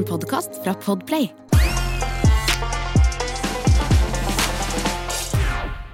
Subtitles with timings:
[0.00, 1.28] En podkast fra Podplay.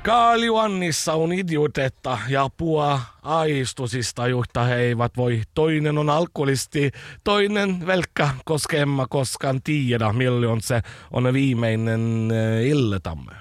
[0.02, 5.42] Karl Johannissa on idiotetta ja pua aistusista, joita he eivät voi.
[5.54, 6.90] Toinen on alkoholisti,
[7.24, 13.32] toinen velkka, koska en mä koskaan tiedä milloin se on viimeinen uh, ildetamme.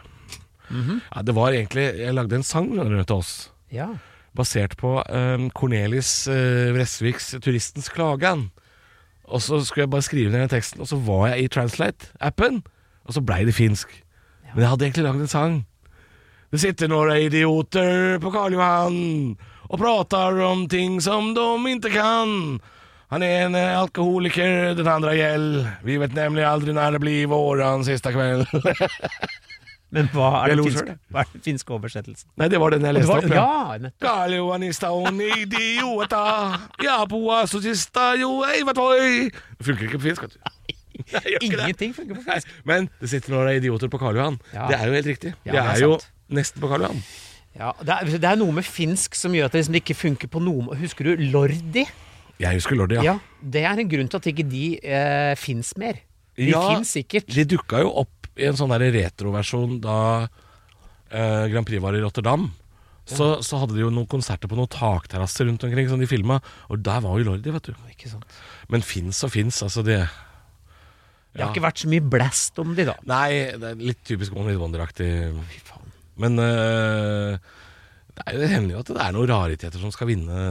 [1.16, 3.88] Ja, det var egentlig Jeg lagde en sang rundt til oss, Ja.
[4.36, 5.04] basert på
[5.36, 8.65] um, Cornelis uh, Vresviks 'Turistens klagan'.
[9.26, 12.62] Og så skulle jeg bare skrive ned den teksten, og så var jeg i Translate-appen,
[13.06, 13.90] og så blei det finsk.
[14.54, 15.58] Men jeg hadde egentlig lagd en sang.
[16.54, 19.00] Det sitter noen idioter på Karl Johan
[19.66, 22.62] og prater om ting som de ikke kan.
[23.14, 25.66] Han er en alkoholiker, den andre gjeld.
[25.86, 28.46] Vi vet nemlig aldri når det blir våran siste kväll.
[29.96, 32.28] Men hva er den finske, hva er den finske oversettelsen?
[32.42, 33.36] Nei, det var den jeg leste var, opp.
[33.40, 34.06] ja, nettopp.
[36.84, 36.98] Ja.
[39.60, 40.76] Det funker ikke på finsk, vet du.
[41.44, 42.58] Ingenting funker på Nei, finsk.
[42.68, 44.38] Men det sitter noen idioter på Karl Johan.
[44.54, 44.68] Ja.
[44.72, 45.34] Det er jo helt riktig.
[45.44, 46.12] Ja, det det er er jo sant.
[46.40, 47.02] nesten på Karl Johan.
[47.56, 50.28] Ja, det, er, det er noe med finsk som gjør at det liksom ikke funker
[50.28, 51.86] på noe Husker du Lordi?
[52.44, 53.14] Jeg husker Lordi, ja.
[53.14, 53.20] Ja.
[53.40, 56.02] Det er en grunn til at ikke de eh, fins mer.
[56.36, 57.32] De Ja, finnes sikkert.
[57.32, 59.98] De dukka jo opp i en sånn retroversjon da
[61.10, 62.50] eh, Grand Prix var i Rotterdam.
[63.06, 66.40] Så, så hadde de jo noen konserter på noen takterrasser rundt omkring som de filma,
[66.74, 68.16] og der var jo Lordi, vet du.
[68.74, 70.00] Men fins og fins, altså det
[71.36, 72.96] Det har ikke vært så mye blast om de, da.
[73.06, 73.30] Nei,
[73.62, 75.12] det er litt typisk One Hit Wonder-aktig.
[76.24, 77.38] Men eh,
[78.16, 80.44] det er jo hender jo at det er noen rariteter som skal vinne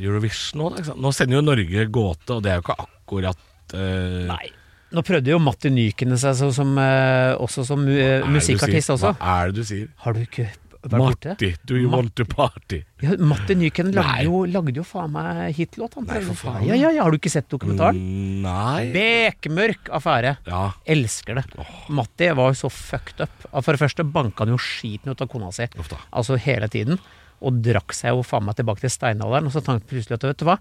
[0.00, 0.70] Eurovision nå.
[0.74, 0.96] Da?
[0.96, 4.46] Nå sender jo Norge gåte, og det er jo ikke akkurat eh, Nei.
[4.90, 7.94] Nå prøvde jo Matti Nykene seg så, som, eh, også som du
[8.30, 9.14] musikkartist også.
[9.20, 9.88] Hva er det du sier?
[10.02, 10.48] Har du ikke
[10.88, 11.34] borte?
[11.34, 12.80] Matti, do you want to party?
[13.04, 15.94] Ja, Matti Nyken lagde jo, lagde jo faen meg hitlåt.
[15.98, 16.64] Han Nei, for faen.
[16.68, 18.00] Ja, ja, ja, Har du ikke sett dokumentaren?
[18.00, 18.88] Mm, Nei.
[18.94, 20.36] Bekmørk affære.
[20.48, 20.62] Ja.
[20.96, 21.46] Elsker det.
[21.92, 23.46] Matti var jo så fucked up.
[23.60, 25.68] For det første banka han jo skiten ut av kona si.
[25.80, 26.00] Ofta.
[26.16, 27.00] Altså hele tiden.
[27.40, 29.48] Og drakk seg jo faen meg tilbake til steinalderen.
[29.48, 30.58] Og så tenkte han plutselig at vet du hva,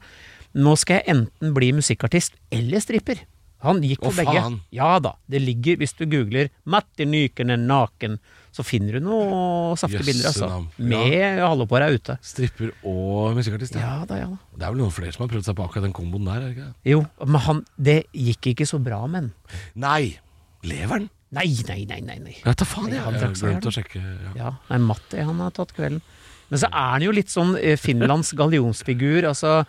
[0.59, 3.23] nå skal jeg enten bli musikkartist eller stripper.
[3.65, 4.35] Han gikk for oh, begge.
[4.39, 4.59] faen.
[4.75, 5.15] Ja da.
[5.27, 8.19] Det ligger, hvis du googler 'Matti Nykene naken',
[8.55, 10.47] så finner du noe saftige bilder, altså.
[10.49, 10.69] navn.
[10.77, 12.15] Med halvåret ute.
[12.25, 13.75] Stripper og musikkartist.
[13.77, 13.99] Ja.
[13.99, 14.39] Ja da, ja da.
[14.55, 16.47] Det er vel noen flere som har prøvd seg på akkurat den komboen der?
[16.47, 16.71] er ikke?
[16.87, 19.31] Jo, men han Det gikk ikke så bra med han.
[19.75, 20.17] Nei!
[20.63, 21.09] Lever den?
[21.35, 22.17] Nei, nei, nei, nei.
[22.23, 22.37] nei.
[22.41, 24.01] Ja, ta faen, jeg, jeg han har glemt å sjekke.
[24.01, 24.31] Ja.
[24.39, 26.01] Ja, nei, Matti han har tatt kvelden.
[26.49, 29.27] Men så er han jo litt sånn eh, Finlands gallionsfigur.
[29.29, 29.59] Altså,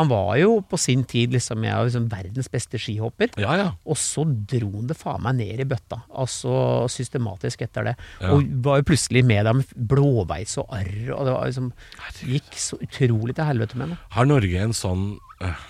[0.00, 3.34] han var jo på sin tid liksom, jeg, er liksom verdens beste skihopper.
[3.40, 3.70] ja, ja.
[3.84, 6.02] Og så dro han det faen meg ned i bøtta.
[6.22, 6.52] Altså
[6.92, 7.96] systematisk etter det.
[8.20, 8.34] Ja.
[8.34, 11.72] Og var jo plutselig med dem blåveis og arr, og det var liksom
[12.20, 14.00] Gikk så utrolig til helvete med det.
[14.14, 15.04] Har Norge en sånn
[15.44, 15.66] øh,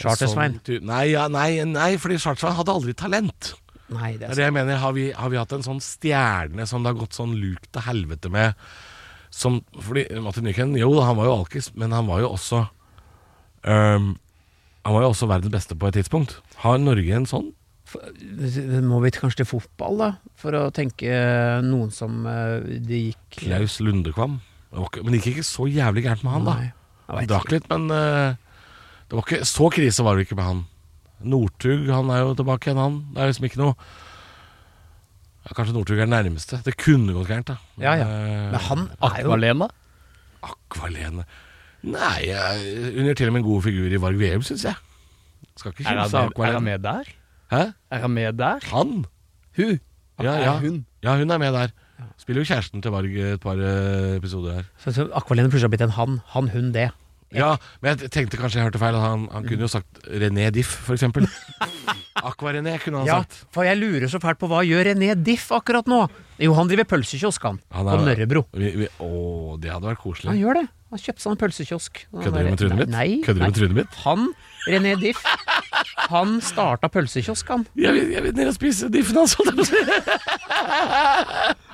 [0.00, 0.60] Chartersvein.
[0.66, 3.54] sånn nei, ja, nei, nei, fordi Chartersvein hadde aldri talent.
[3.90, 4.80] Nei, det er er det jeg mener.
[4.82, 7.86] Har vi, har vi hatt en sånn stjerne som det har gått sånn luk til
[7.88, 8.58] helvete med?
[9.34, 12.64] Som, fordi Martin Nyken, jo, han var jo alkis, men han var jo også
[13.64, 14.12] øhm,
[14.84, 16.38] Han var jo også verdens beste på et tidspunkt.
[16.62, 17.50] Har Norge en sånn?
[18.86, 21.10] Må vi kanskje til fotball, da, for å tenke
[21.66, 24.38] noen som eh, det gikk Klaus Lundekvam.
[24.70, 26.54] Men det gikk ikke så jævlig gærent med han, da.
[27.10, 28.36] Han drakk litt, men øh,
[29.10, 30.62] det var ikke, så krise var det ikke med han.
[31.20, 33.00] Northug, han er jo tilbake igjen, han.
[33.12, 33.74] Det er liksom ikke noe
[35.40, 36.60] ja, Kanskje Northug er den nærmeste.
[36.64, 37.58] Det kunne gått gærent, da.
[37.82, 38.06] Ja, ja.
[38.06, 39.70] øh, Men han er jo Akvalene?
[40.46, 41.26] Akvalene
[41.82, 42.64] Nei, jeg,
[42.96, 44.74] hun gjør til og med en god figur i Varg Veum, syns jeg.
[45.56, 47.12] Skal ikke Er han, kimse av med, er han med der?
[47.50, 47.62] Hæ?
[47.90, 48.66] Er han med der?
[48.72, 48.90] Han?
[49.56, 49.78] Hun?
[50.20, 50.58] Ja, Er ja.
[50.60, 50.84] hun?
[51.02, 51.72] ja, hun er med der.
[52.20, 54.68] Spiller jo kjæresten til Varg et par eh, episoder her.
[54.78, 56.18] Så, så Akvalene plutselig har blitt en han.
[56.36, 56.90] Han, hun, det.
[57.32, 57.52] Ja,
[57.82, 58.96] men jeg tenkte kanskje jeg hørte feil.
[58.98, 61.28] at Han, han kunne jo sagt René Diff, eksempel.
[62.26, 63.44] Aqua-René kunne han Ja, sagt.
[63.54, 66.02] for jeg lurer så fælt på hva gjør René Diff akkurat nå?
[66.42, 67.60] Jo, han driver pølsekiosk, han.
[67.72, 68.42] Han På er- Nørrebro.
[68.52, 70.36] Vi, vi, å, det hadde vært Han koselig.
[70.42, 70.66] gjør det.
[70.90, 72.00] Han kjøpte seg en pølsekiosk.
[72.10, 72.90] Han Kødder du med trynet mitt?
[72.90, 73.58] Nei, Kødder du med nei.
[73.60, 73.98] trynet mitt?
[74.04, 74.26] Han,
[74.66, 75.22] René Diff,
[76.10, 77.62] han starta pølsekiosk, han.
[77.78, 79.36] Jeg vil, jeg vil ned og spise Diffen hans.
[79.38, 79.78] holdt jeg på å si.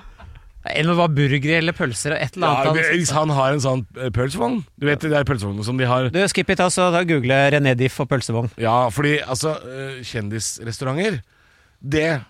[0.72, 2.74] Eller det var burgere eller pølser og et eller Ja, annet.
[2.74, 5.86] men hvis han har en sånn eh, pølsevogn Du vet de der pølsevognene som de
[5.88, 6.88] har Du, skip it, altså.
[6.94, 8.50] Da googler René Diff og pølsevogn.
[8.60, 11.20] Ja, fordi altså eh, Kjendisrestauranter
[11.80, 12.22] Det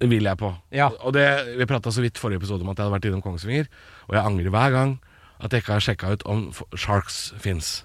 [0.00, 0.48] vil jeg på.
[0.72, 0.88] Ja.
[1.04, 1.26] Og det,
[1.58, 3.66] Vi prata så vidt forrige episode om at jeg hadde vært innom Kongsvinger,
[4.08, 4.94] og jeg angrer hver gang
[5.40, 6.46] at jeg ikke har sjekka ut om
[6.76, 7.84] Sharks fins.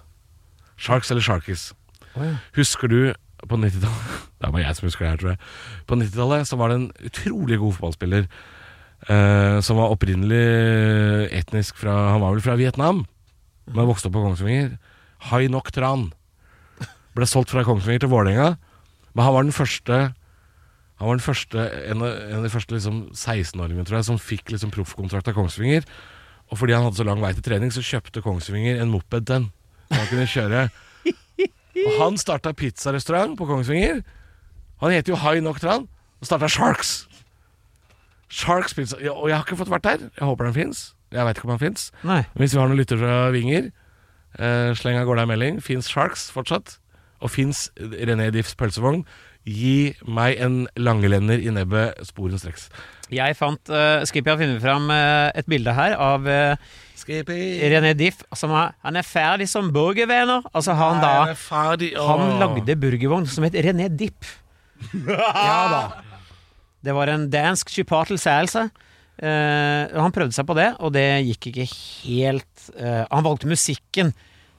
[0.80, 1.70] Sharks eller Sharkies.
[2.56, 2.98] Husker du
[3.48, 5.38] på 90-tallet Det er bare jeg som husker det her, tror jeg.
[5.88, 8.26] På 90-tallet så var det en utrolig god fotballspiller
[9.08, 13.04] eh, som var opprinnelig etnisk fra Han var vel fra Vietnam,
[13.72, 14.76] men vokste opp på Kongsvinger.
[15.30, 16.10] Hai Nok Tran.
[17.16, 18.56] Ble solgt fra Kongsvinger til Vålerenga.
[19.16, 20.12] Men han var den første
[20.96, 24.52] Han var den første en en av de første liksom 16-åringene tror jeg som fikk
[24.52, 25.84] liksom proffkontrakt av Kongsvinger.
[26.48, 29.34] Og fordi han hadde så lang vei til trening, så kjøpte Kongsvinger en moped til
[29.34, 29.48] han.
[29.92, 30.68] Han kunne kjøre.
[31.86, 34.00] Og han starta pizzarestaurant på Kongsvinger.
[34.80, 35.84] Han heter jo Hai Nok Tran
[36.20, 37.06] og starta Sharks.
[38.28, 38.98] Sharks pizza.
[39.12, 40.08] Og jeg har ikke fått vært der.
[40.18, 40.82] Jeg håper den fins.
[41.14, 41.90] Jeg veit ikke om den fins.
[42.34, 43.70] Hvis vi har noen lyttere fra Vinger,
[44.40, 45.62] uh, sleng av gårde en melding.
[45.64, 46.78] Fins Sharks fortsatt?
[47.22, 49.04] Og fins René Diffs pølsevogn?
[49.46, 52.66] Gi meg en langelender i nebbet sporenstreks.
[53.14, 56.74] Jeg fant uh, Skippy har funnet fram uh, et bilde her av uh,
[57.06, 58.24] René Diff.
[58.34, 60.42] Som er, han er ferdig som burgervenner.
[60.50, 64.26] Altså han da Han lagde burgervogn som het René Dipp.
[65.06, 65.84] ja da.
[66.86, 68.68] Det var en dansk chipotle-salsa.
[69.16, 71.64] Eh, han prøvde seg på det, og det gikk ikke
[72.04, 74.10] helt uh, Han valgte musikken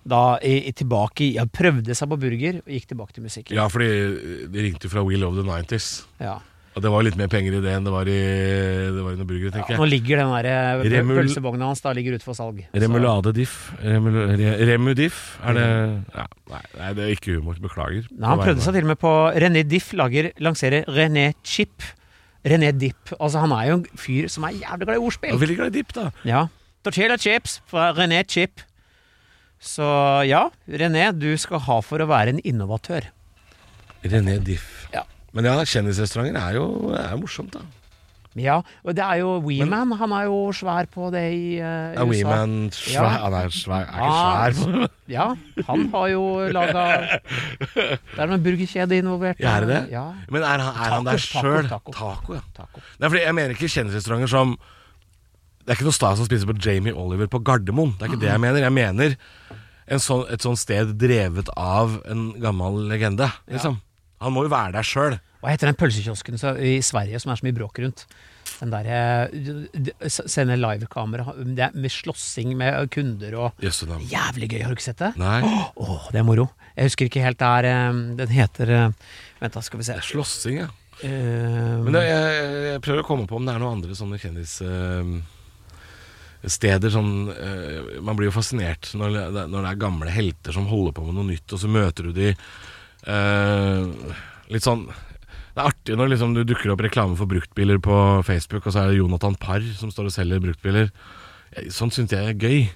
[0.07, 3.53] da i, i tilbake Han prøvde seg på burger og gikk tilbake til musikken.
[3.59, 3.89] Ja, fordi
[4.50, 5.89] de ringte fra We Love the 90s.
[6.24, 6.39] Ja.
[6.77, 8.15] Og det var litt mer penger i det enn det var i,
[8.94, 9.81] det var i noen burgere, tenker Ja, jeg.
[9.81, 12.59] nå ligger den der eh, Remul- pølsevogna hans da ligger ute for salg.
[12.68, 13.56] Så- Remulade diff.
[13.81, 15.21] Remul re Remudiff.
[15.41, 15.68] Er det
[16.13, 17.57] ja, nei, nei, det er ikke humor.
[17.62, 18.06] Beklager.
[18.13, 21.81] Nei, han prøvde seg til og med på René Diff lager, lanserer René Chip.
[22.45, 23.13] René Dipp.
[23.19, 25.39] Altså, han er jo en fyr som er jævlig glad i Jeg er ordspill.
[25.41, 26.09] veldig glad i dipp, da.
[26.25, 26.45] Ja.
[26.83, 28.61] Tortilla chips fra René Chip.
[29.59, 29.83] Så
[30.29, 33.09] ja, René, du skal ha for å være en innovatør.
[34.05, 34.87] René Diff.
[34.93, 35.03] Ja.
[35.33, 37.65] Men ja, kjendisrestauranter er jo er jo morsomt, da.
[38.37, 39.91] Ja, og det er jo Weeman.
[39.99, 43.07] Han er jo svær på det i uh, Er Weeman svær?
[43.23, 43.85] Han er svær.
[43.87, 44.87] Er ikke Ah, svær.
[45.17, 45.25] Ja,
[45.69, 46.81] han har jo laga
[47.63, 49.39] Det er noen burgerkjede involvert.
[49.39, 49.81] Ja, er det det?
[49.95, 50.03] Ja.
[50.29, 51.69] Men er han, er han der sjøl?
[51.69, 51.95] taco, taco.
[51.95, 52.41] Taco, ja.
[52.57, 52.83] Taco.
[52.99, 54.57] Nei, fordi jeg mener ikke kjendisrestauranter som
[55.63, 57.95] Det er ikke noe stas å spise på Jamie Oliver på Gardermoen.
[57.97, 58.63] Det er ikke det jeg mener.
[58.67, 59.15] Jeg mener
[59.87, 63.79] en sånn, et sånt sted drevet av en gammel legende, liksom.
[64.23, 65.17] Han må jo være der sjøl.
[65.47, 68.01] Hva heter den pølsekiosken i Sverige som er så mye bråk rundt?
[68.57, 68.97] Den derre
[70.11, 73.79] Sende livekamera er med slåssing med kunder og yes.
[74.11, 75.13] Jævlig gøy, har du ikke sett det?
[75.21, 75.38] Nei.
[75.47, 76.49] Åh, det er moro.
[76.75, 78.91] Jeg husker ikke helt der eh, Den heter eh,
[79.39, 79.95] Vent, da skal vi se.
[80.09, 80.69] Slåssing, ja.
[80.97, 82.27] Uh, Men det, jeg,
[82.73, 88.17] jeg prøver å komme på om det er noen andre sånne kjendissteder sånn uh, Man
[88.17, 91.29] blir jo fascinert når, det- når det er gamle helter som holder på med noe
[91.29, 93.83] nytt, og så møter du de eh,
[94.49, 94.88] litt sånn
[95.57, 98.83] Det er artig når liksom du dukker opp reklame for bruktbiler på Facebook, og så
[98.83, 100.92] er det Jonathan Parr som står og selger bruktbiler.
[101.74, 102.68] Sånn syns jeg er gøy.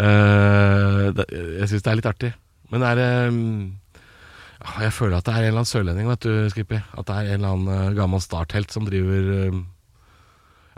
[0.00, 2.30] Uh, det, jeg syns det er litt artig.
[2.72, 3.36] Men det er um,
[4.80, 6.80] Jeg føler at det er en eller annen sørlending, vet du, Skippy.
[6.96, 9.60] At det er en eller annen eh, gammel starthelt som driver eh,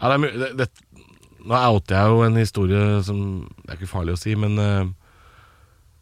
[0.03, 1.03] Ja, det er det, det,
[1.47, 3.21] Nå outer jeg jo en historie som
[3.63, 4.91] Det er ikke farlig å si, men uh,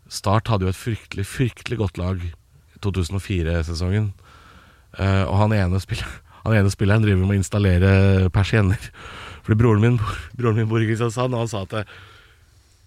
[0.09, 2.33] Start hadde jo et fryktelig, fryktelig godt lag i
[2.85, 4.15] 2004-sesongen.
[4.99, 6.09] Eh, og han ene, spiller,
[6.45, 7.93] han ene spilleren driver med å installere
[8.35, 8.91] persienner.
[9.45, 9.97] Fordi broren min,
[10.39, 11.89] broren min bor i Kristiansand, og han sa at jeg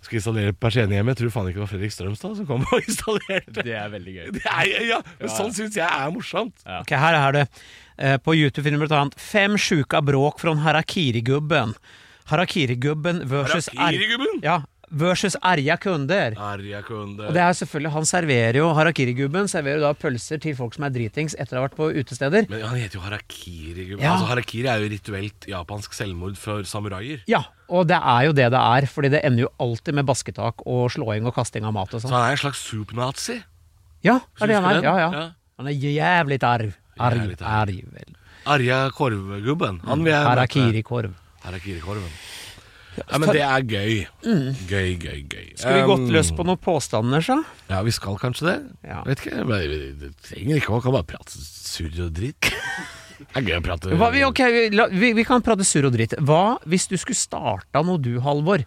[0.07, 1.11] skulle installere persienner hjemme.
[1.13, 3.65] Jeg tror faen ikke det var Fredrik Strømstad som kom og installerte.
[3.67, 4.31] Det er veldig gøy.
[4.37, 6.63] Det er, ja, men sånn syns jeg er morsomt.
[6.79, 7.45] Ok, her er det.
[7.97, 11.73] Eh, På YouTube finner du annet Fem sjuka bråk från Harakiri-gubben.
[12.31, 14.41] Harakiri-gubben versus, ar Harakiri-gubben?
[14.43, 14.61] ja,
[14.91, 16.31] versus erja kunder.
[16.37, 17.27] Erja kunder.
[17.27, 20.85] Og det er selvfølgelig, Han serverer jo Harakiri-gubben serverer jo da pølser til folk som
[20.87, 22.47] er dritings etter å ha vært på utesteder.
[22.49, 24.03] Men han heter jo harakiri-gubben.
[24.03, 24.13] Ja.
[24.15, 27.19] Altså, harakiri er jo rituelt japansk selvmord for samuraier.
[27.27, 30.63] Ja, og det er jo det det er, fordi det ender jo alltid med basketak
[30.65, 32.15] og slåing og kasting av mat og Så sånn.
[32.15, 33.41] han er en slags soup-nazi.
[34.05, 34.83] Ja, det er det han er.
[34.83, 35.29] Ja, Ja, ja.
[35.57, 36.73] Han er jævlig arv.
[36.99, 37.69] Arv, Jævlig arv.
[37.69, 37.93] arv.
[37.93, 38.15] vel.
[38.45, 39.81] Arja korvgubben.
[39.85, 40.23] Han vil jeg.
[40.23, 41.13] Harakiri-korv.
[41.43, 42.11] Harakiri-korven.
[42.97, 44.07] Ja, men det er gøy.
[44.69, 45.47] Gøy, gøy, gøy.
[45.59, 47.35] Skal vi gått Um, løs på noen påstander, så?
[47.69, 48.55] Ja, vi skal kanskje det.
[48.89, 49.03] Ja.
[49.05, 49.45] Vet ikke.
[49.45, 52.49] men vi- trenger ikke å kan bare prate surr og dritt.
[53.17, 55.87] Det er gøy å prate Hva, vi, ok, vi, la, vi, vi kan prate surr
[55.89, 56.13] og dritt.
[56.21, 58.61] Hva hvis du skulle starta noe du, Halvor?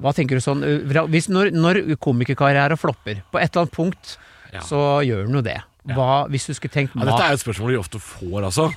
[0.00, 0.60] Hva tenker du sånn
[0.90, 4.16] fra- hvis, Når, når komikerkarrieren flopper, på et eller annet punkt,
[4.52, 4.60] Ja.
[4.60, 5.56] så gjør den jo det.
[5.88, 8.68] Hva hvis du skulle tenkt Ja, dette er jo et spørsmål de ofte får, altså.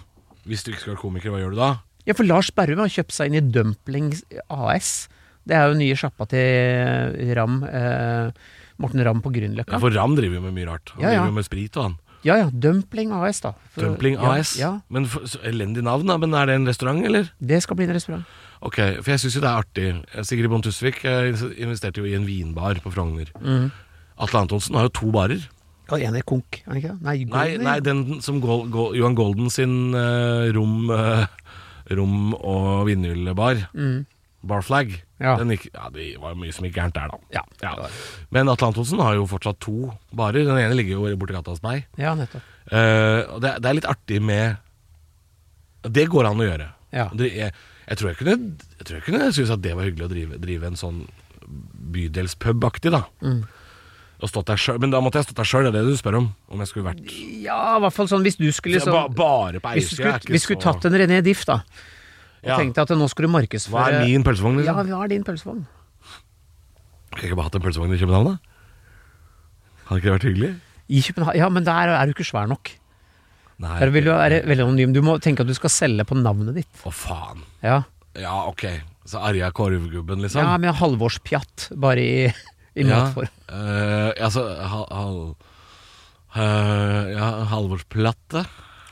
[0.47, 1.69] Hvis du ikke skal være komiker, hva gjør du da?
[2.07, 4.13] Ja, for Lars Berrum har kjøpt seg inn i Dumpling
[4.53, 5.07] AS.
[5.47, 7.61] Det er jo nye sjappa til Ram.
[7.67, 8.31] Eh,
[8.79, 9.73] Morten Ramm på Grünerløkka.
[9.75, 10.91] Ja, for Ram driver jo med mye rart.
[10.95, 11.15] Han Ja, ja.
[11.21, 11.97] driver jo med sprit og han.
[12.25, 13.51] Ja ja, Dumpling AS, da.
[13.73, 14.55] For- Dumpling AS.
[14.59, 16.17] Ja, Men for, Elendig navn, da.
[16.17, 17.29] Men er det en restaurant, eller?
[17.39, 18.25] det skal bli en restaurant.
[18.61, 20.25] Ok, for jeg syns jo det er artig.
[20.25, 21.29] Sigrid Bonde Tusvik eh,
[21.61, 23.29] investerte jo i en vinbar på Frogner.
[23.39, 23.71] Mm.
[24.17, 25.43] Atle Antonsen har jo to barer.
[25.91, 26.95] Ja, en er konk, er det ikke?
[27.01, 31.27] Nei, Nei, Golden, nei den som Gol Gol Johan Golden sin uh, rom, eh,
[31.95, 33.67] rom og vinylbar.
[33.73, 34.05] Mm.
[34.47, 34.93] Barflag.
[35.19, 35.33] Ja.
[35.39, 37.19] Den gikk, ja, det var mye som gikk gærent der, da.
[37.33, 37.43] Ja.
[37.63, 37.89] Ja.
[38.33, 40.45] Men Atle Antonsen har jo fortsatt to barer.
[40.45, 41.87] Den ene ligger jo borti gata hos meg.
[41.99, 42.45] Ja, nettopp.
[42.69, 44.57] Uh, det, det er litt artig med
[45.87, 46.67] Det går an å gjøre.
[46.91, 47.07] Ja.
[47.15, 47.53] Det, jeg,
[47.87, 48.35] jeg tror jeg kunne
[48.77, 50.99] Jeg tror jeg kunne synes at det var hyggelig å drive, drive en sånn
[51.95, 53.05] bydelspub-aktig, da.
[53.23, 53.45] Mm.
[54.17, 55.97] Og stått der selv, Men da måtte jeg stått der sjøl, det er det du
[55.99, 56.27] spør om.
[56.49, 57.11] Om jeg skulle vært
[57.43, 60.25] Ja, i hvert fall sånn hvis du skulle Så ba, sånn Bare på eiersida er
[60.25, 62.57] du skulle så tatt en René Diff, da, og Ja.
[62.57, 64.73] tenkte at nå skulle du markedsføre Hva er min pølsevogn, liksom?
[64.73, 64.97] Ja, liksom?
[64.97, 65.65] hva er din pølsevogn?
[67.11, 68.37] Kunne jeg ikke bare hatt en pølsevogn i København, da?
[69.87, 70.51] Hadde ikke det vært hyggelig?
[70.89, 71.37] I København?
[71.37, 72.71] Ja, men der er du ikke svær nok.
[73.59, 73.79] Nei.
[73.81, 74.93] Der vil du være veldig anonym.
[74.93, 76.83] Du må tenke at du skal selge på navnet ditt.
[76.85, 77.41] Å, faen.
[77.63, 77.83] Ja,
[78.17, 78.65] Ja, ok.
[79.07, 80.41] Så Arja Korvgubben, liksom?
[80.41, 82.33] ja med halvårspjatt, bare i,
[82.77, 83.33] i Ja, matform.
[83.49, 85.19] Uh, altså hal, hal,
[86.37, 88.45] uh, Ja, halvårsplatte.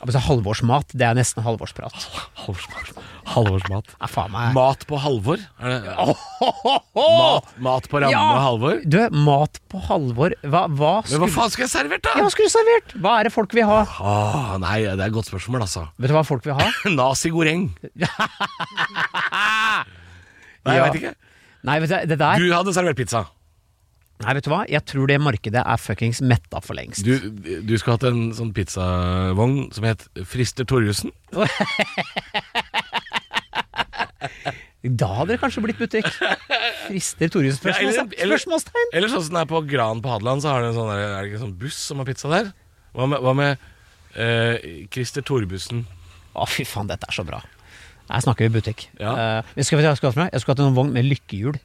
[0.06, 1.94] Altså, halvårsmat, det er nesten halvårsprat.
[2.36, 2.90] Halvårsmat.
[3.32, 3.86] halvorsmat.
[3.96, 4.50] Ja, faen meg.
[4.54, 5.40] Mat på halvor?
[5.58, 8.42] Er det, mat, mat på ramme Ja!
[8.44, 8.82] halvor?
[8.84, 12.12] Du, mat på halvor Hva, hva Men skulle hva faen skulle jeg servert, da?
[12.20, 12.94] Ja, hva skulle du servert?
[13.02, 13.80] Hva er det folk vil ha?
[14.12, 15.86] Åh, nei, det er et godt spørsmål, altså.
[15.96, 16.68] Vet du hva folk vil ha?
[17.00, 17.66] Nazi goreng.
[20.66, 20.84] Nei, jeg Ja.
[20.90, 21.14] vet ikke.
[21.66, 23.24] Nei, vet du, det der Du hadde servert pizza.
[24.24, 24.62] Nei, vet du hva?
[24.70, 27.04] Jeg tror det markedet er fuckings metta for lengst.
[27.04, 31.12] Du, du skulle hatt en sånn pizzavogn som het Frister Torjussen.
[34.86, 36.06] Da hadde det kanskje blitt butikk.
[36.86, 38.86] Frister Torjus Ja, eller- spørsmålstegn?
[38.92, 40.90] eller- Eller sånn som det er på Gran på Hadeland, så har det en sånn
[40.94, 42.52] er det ikke en sånn buss som har pizza der?
[42.94, 43.58] Hva med, hva med
[44.14, 45.86] eh, Christer Torbussen?
[46.34, 47.42] Å, fy faen, dette er så bra.
[48.08, 48.86] Her snakker vi butikk.
[49.00, 49.42] Ja.
[49.42, 51.58] Uh, jeg, skal, jeg, skulle, jeg skulle hatt en vogn med lykkehjul,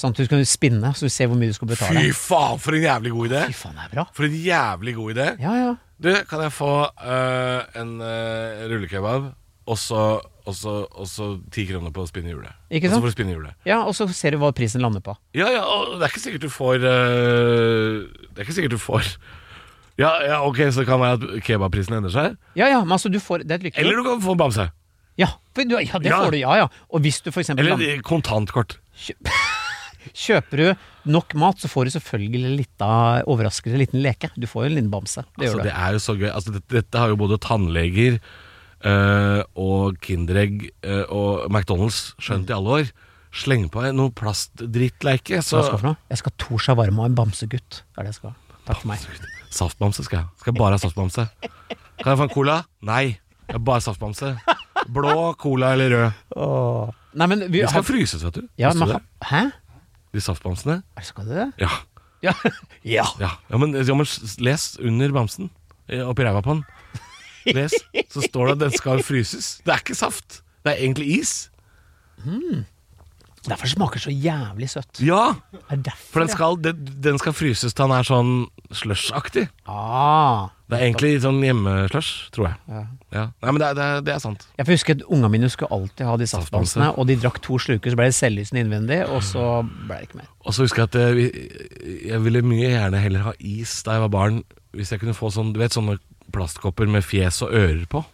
[0.00, 2.00] sånn at du spinne, så du ser hvor mye du skal betale.
[2.08, 3.44] Fy faen, for en jævlig god idé!
[3.52, 4.06] Fy faen, det er bra.
[4.16, 5.28] For en jævlig god idé.
[5.44, 5.70] Ja, ja.
[6.00, 6.72] Du, kan jeg få
[7.04, 9.26] eh, en uh, rullekebab,
[9.70, 12.56] og så ti kroner på å spinne hjulet?
[12.72, 13.04] Ikke Og så sant?
[13.04, 13.58] får du spinne hjulet.
[13.68, 15.14] Ja, og så ser du hva prisen lander på.
[15.36, 18.00] Ja, ja, og det er ikke sikkert du får eh,
[18.32, 19.12] Det er ikke sikkert du får
[20.00, 22.36] Ja, ja, ok, så det kan være at kebabprisen endrer seg.
[22.56, 23.84] Ja, ja, men altså, du får Det er et lykkehjul.
[23.86, 24.70] Eller du kan få en bamse.
[25.20, 26.40] Ja, for du, ja, det får du.
[26.40, 26.68] Ja, ja.
[26.88, 28.78] Og hvis du for eksempel Eller lander- kontantkort.
[30.16, 34.30] Kjøper du nok mat, så får du selvfølgelig litt av overraskelse, en liten leke.
[34.36, 35.24] Du får jo en liten bamse.
[35.38, 36.28] Det Altså, det er jo så gøy.
[36.30, 38.18] Altså, dette, dette har jo både tannleger
[38.84, 42.92] øh, og Kinderegg øh, og McDonald's skjønt i alle år.
[43.30, 46.00] Sleng på noe plastdrittleike, så Hva skal du for noe?
[46.10, 47.82] Jeg skal ha to shawarma og en bamsegutt.
[47.84, 48.56] Det er det jeg skal ha.
[48.66, 49.04] Takk for meg.
[49.54, 50.32] Saftbamse skal jeg ha.
[50.42, 51.26] Skal jeg bare ha saftbamse.
[52.00, 52.56] Kan jeg få en cola?
[52.86, 53.04] Nei.
[53.46, 54.32] Jeg har bare saftbamse.
[54.90, 56.20] Blå, cola eller rød.
[56.42, 56.90] Åh.
[57.18, 58.44] Nei, men vi vi skal har fryses, vet du.
[58.58, 58.92] ja, men?
[59.26, 59.40] Hæ?
[60.14, 60.80] De saftbamsene.
[61.06, 61.48] Skal du det?
[61.62, 61.70] Ja.
[62.22, 62.32] Ja.
[62.84, 63.04] ja.
[63.20, 64.06] Ja, ja, men, ja, men
[64.44, 65.50] les under bamsen.
[65.88, 66.64] eh, Oppi ræva på den.
[67.54, 67.72] Les,
[68.12, 69.60] så står det at den skal fryses.
[69.64, 70.42] Det er ikke saft.
[70.64, 71.50] Det er egentlig is.
[73.48, 75.00] Derfor smaker det så jævlig søtt.
[75.00, 75.30] Ja,
[75.70, 78.32] Er det derfor, for den skal, den, den skal fryses til den er sånn
[78.76, 79.46] slush-aktig.
[79.64, 79.72] ja.
[79.72, 80.48] Ah.
[80.70, 82.56] Det er egentlig sånn hjemmeslush, tror jeg.
[82.70, 82.82] Ja.
[83.12, 83.24] Ja.
[83.42, 84.46] Nei, men det er, det er, det er sant.
[84.58, 86.74] Jeg får huske at Ungene mine skulle alltid ha de Saftbamse.
[86.76, 90.08] saftbamsene, og de drakk to sluker, så ble det selvlysende innvendig, og så ble det
[90.08, 90.30] ikke mer.
[90.46, 93.98] Og så husker jeg at eh, vi- jeg ville mye gjerne heller ha is da
[93.98, 94.42] jeg var barn.
[94.72, 95.98] Hvis jeg kunne få sånn, du vet, sånne
[96.32, 98.04] plastkopper med fjes og ører på.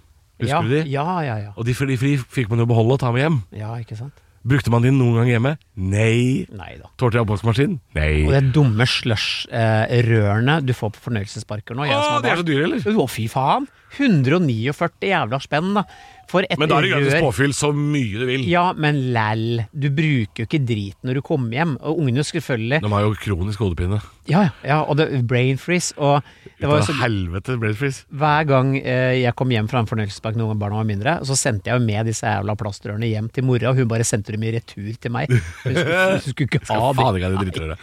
[0.40, 0.82] Husker ja, du de?
[0.90, 1.50] Ja, ja, ja.
[1.56, 3.42] Og de, for de, for de fikk man jo beholde og ta med hjem.
[3.56, 4.12] Ja, ikke sant?
[4.46, 5.52] Brukte man de noen gang hjemme?
[5.74, 6.46] Nei.
[6.46, 7.72] Tårte i Tålte jeg oppvaskmaskin?
[7.96, 8.10] Nei.
[8.28, 11.88] Og det dumme slush-rørene du får på fornøyelsesparker nå.
[11.88, 12.86] jeg Å, de er så dyre, eller?
[13.02, 13.66] Å, fy faen!
[13.96, 14.74] 149
[15.08, 15.86] jævla spenn, da.
[16.30, 17.24] For et Men da er det gratis rør.
[17.28, 18.46] påfyll så mye du vil.
[18.50, 19.64] Ja, men læll.
[19.72, 21.76] Du bruker jo ikke drit når du kommer hjem.
[21.80, 24.00] Og ungene selvfølgelig De har jo kronisk hodepine.
[24.26, 24.80] Ja, ja.
[24.82, 25.94] Og det, brain freeze.
[25.96, 26.24] Og
[26.58, 28.02] det var jo så helvete, brain freeze.
[28.10, 31.38] Hver gang eh, jeg kom hjem fra en fornøyelsespark noen ganger barna var mindre, så
[31.38, 34.42] sendte jeg jo med disse jævla plastrørene hjem til mora, og hun bare sendte dem
[34.48, 35.30] i retur til meg.
[35.30, 37.78] Hun skulle, hun skulle ikke ha faen ikke ha de Nei.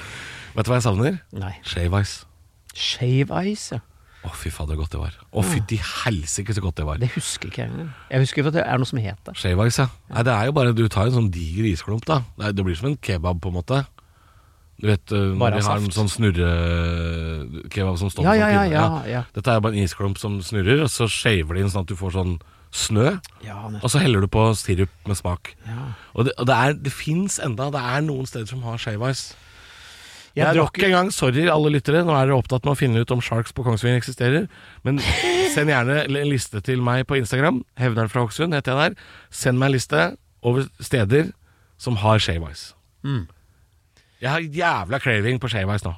[0.53, 1.17] Vet du hva jeg savner?
[1.33, 1.55] Nei.
[1.65, 2.27] Shave ice.
[2.73, 3.81] Shave ice, ja.
[4.23, 5.15] Å, fy fader, så godt det var.
[5.35, 6.99] Å, fytti helsike, så godt det var.
[7.01, 7.89] Det husker ikke jeg engang.
[8.13, 9.33] Jeg husker at det er noe som het det.
[9.41, 9.89] Shave ice, ja.
[10.13, 12.21] Nei, det er jo bare Du tar en sånn diger isklump, da.
[12.37, 13.81] Det, er, det blir som en kebab, på en måte.
[14.79, 18.63] Du vet, uh, når de har en sånn snurre-kebab som står Ja, på ja, ja,
[18.71, 19.21] ja, ja.
[19.35, 21.95] Dette er bare en isklump som snurrer, og så shaver de inn sånn at du
[21.99, 22.33] får sånn
[22.73, 23.11] snø.
[23.45, 25.53] Ja, Og så heller du på sirup med smak.
[25.67, 25.91] ja.
[26.15, 29.11] Og det, og det, er, det fins enda Det er noen steder som har shave
[29.13, 29.35] ice.
[30.33, 33.11] Jeg drakk en gang, sorry alle lyttere, nå er dere opptatt med å finne ut
[33.13, 34.47] om Sharks på Kongsvinger eksisterer.
[34.85, 34.97] Men
[35.53, 37.61] send gjerne en liste til meg på Instagram.
[37.77, 39.11] Hevneren fra Hokksund heter jeg der.
[39.29, 40.01] Send meg en liste
[40.41, 41.29] over steder
[41.77, 42.73] som har shave ice.
[43.05, 43.27] Mm.
[44.23, 45.93] Jeg har jævla craving på shave ice nå.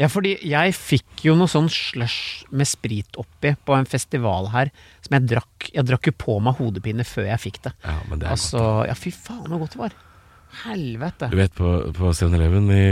[0.00, 4.70] Ja, fordi jeg fikk jo noe sånn slush med sprit oppi på en festival her,
[5.04, 5.66] som jeg drakk.
[5.74, 7.74] Jeg drakk jo på meg hodepine før jeg fikk det.
[7.84, 9.98] Ja, men det er Altså, ja fy faen så godt det var.
[10.64, 11.28] Helvete.
[11.30, 12.84] Du vet, på, på 7-Eleven i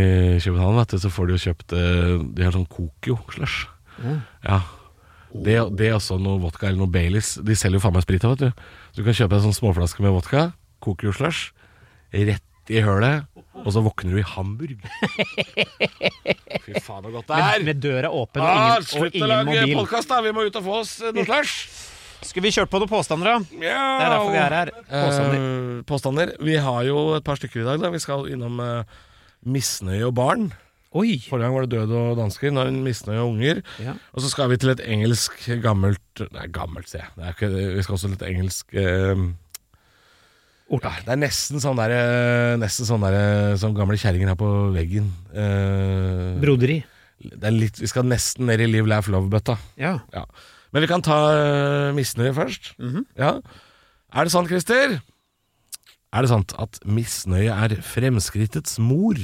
[0.45, 3.67] København vet du, så får de jo kjøpt eh, De har sånn Kokio-slush.
[4.03, 4.21] Mm.
[4.47, 4.61] Ja.
[5.35, 7.35] Det, det er også noe vodka eller noe Baileys.
[7.45, 8.69] De selger jo faen meg sprit òg, vet du.
[8.95, 10.47] Så du kan kjøpe en sånn småflaske med vodka,
[10.87, 11.51] Kokio-slush,
[12.15, 13.27] rett i hølet,
[13.59, 14.79] og så våkner du i Hamburg.
[16.65, 17.63] Fy faen, så godt det er!
[17.67, 19.75] med døra åpen og Ah, ingen, og slutt å lage mobil.
[19.79, 20.21] podkast, da!
[20.25, 21.57] Vi må ut og få oss noe slush.
[22.27, 23.59] Skulle vi kjørt på noen påstander, da?
[23.63, 23.83] Ja.
[23.99, 24.73] Det er derfor vi er her.
[24.89, 25.43] Påstander.
[25.43, 26.33] Eh, påstander.
[26.45, 27.83] Vi har jo et par stykker i dag.
[27.83, 28.97] da Vi skal innom eh,
[29.47, 30.49] misnøye og barn.
[30.97, 31.19] Oi!
[31.29, 32.53] Forrige gang var det død og dansker.
[32.53, 33.61] Nå er det misnøye og unger.
[33.83, 33.95] Ja.
[34.15, 37.13] Og så skal vi til et engelsk gammelt Nei, gammelt, sier jeg.
[37.15, 39.25] Det er ikke, vi skal også til et engelsk eh,
[40.69, 44.41] ja, Det er nesten sånn der eh, Nesten sånn der eh, som gamle kjerringer har
[44.41, 45.13] på veggen.
[45.33, 46.81] Eh, Broderi.
[47.23, 49.59] det er litt, vi skal nesten ned i Live Laugh Love-bøtta.
[49.81, 49.99] Ja.
[50.15, 50.25] Ja.
[50.73, 52.75] Men vi kan ta uh, misnøye først.
[52.79, 53.07] Mhm.
[53.19, 53.39] ja.
[54.09, 54.99] Er det sant, Christer?
[56.09, 59.19] Er det sant at misnøye er fremskrittets mor?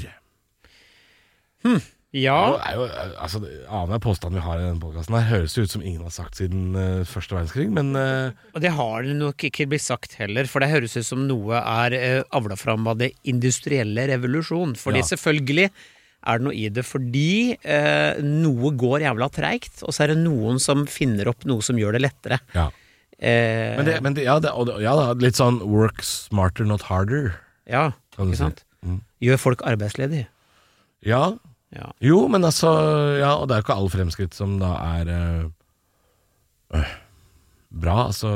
[1.65, 1.81] Hm.
[2.13, 2.37] ja.
[2.53, 5.73] Det er jo, eh, altså, Annenhver påstand vi har i denne podkasten, høres jo ut
[5.73, 9.47] som ingen har sagt siden uh, første verdenskrig, men uh, Og det har det nok
[9.49, 13.01] ikke blitt sagt heller, for det høres ut som noe er uh, avla fram av
[13.01, 14.77] det industrielle revolusjon.
[14.77, 15.09] Fordi Ja.
[15.15, 15.71] selvfølgelig
[16.27, 20.19] er det noe i det fordi eh, noe går jævla treigt, og så er det
[20.25, 22.41] noen som finner opp noe som gjør det lettere.
[22.57, 22.71] ja.
[23.25, 24.51] Eh, Men, det, men det, ja, det,
[24.83, 27.37] ja, litt sånn work smarter, not harder.
[27.71, 28.65] ja, ikke sant?
[28.85, 28.99] Mm.
[29.23, 30.27] Gjør folk arbeidsledige.
[31.07, 31.37] Ja,
[31.75, 31.89] Ja.
[32.01, 32.69] jo, men altså
[33.19, 35.47] Ja, og det er jo ikke all fremskritt som da er eh,
[36.79, 36.93] øh,
[37.75, 38.29] bra, altså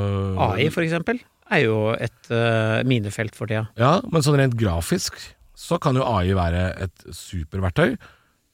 [0.49, 1.19] AI, for eksempel,
[1.51, 3.67] er jo et øh, minefelt for tida.
[3.79, 5.15] Ja, men sånn rent grafisk
[5.59, 7.97] så kan jo AI være et superverktøy.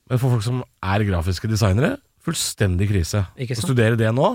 [0.10, 1.96] Men for folk som er grafiske designere,
[2.26, 3.24] fullstendig krise.
[3.38, 4.32] Å studere det nå,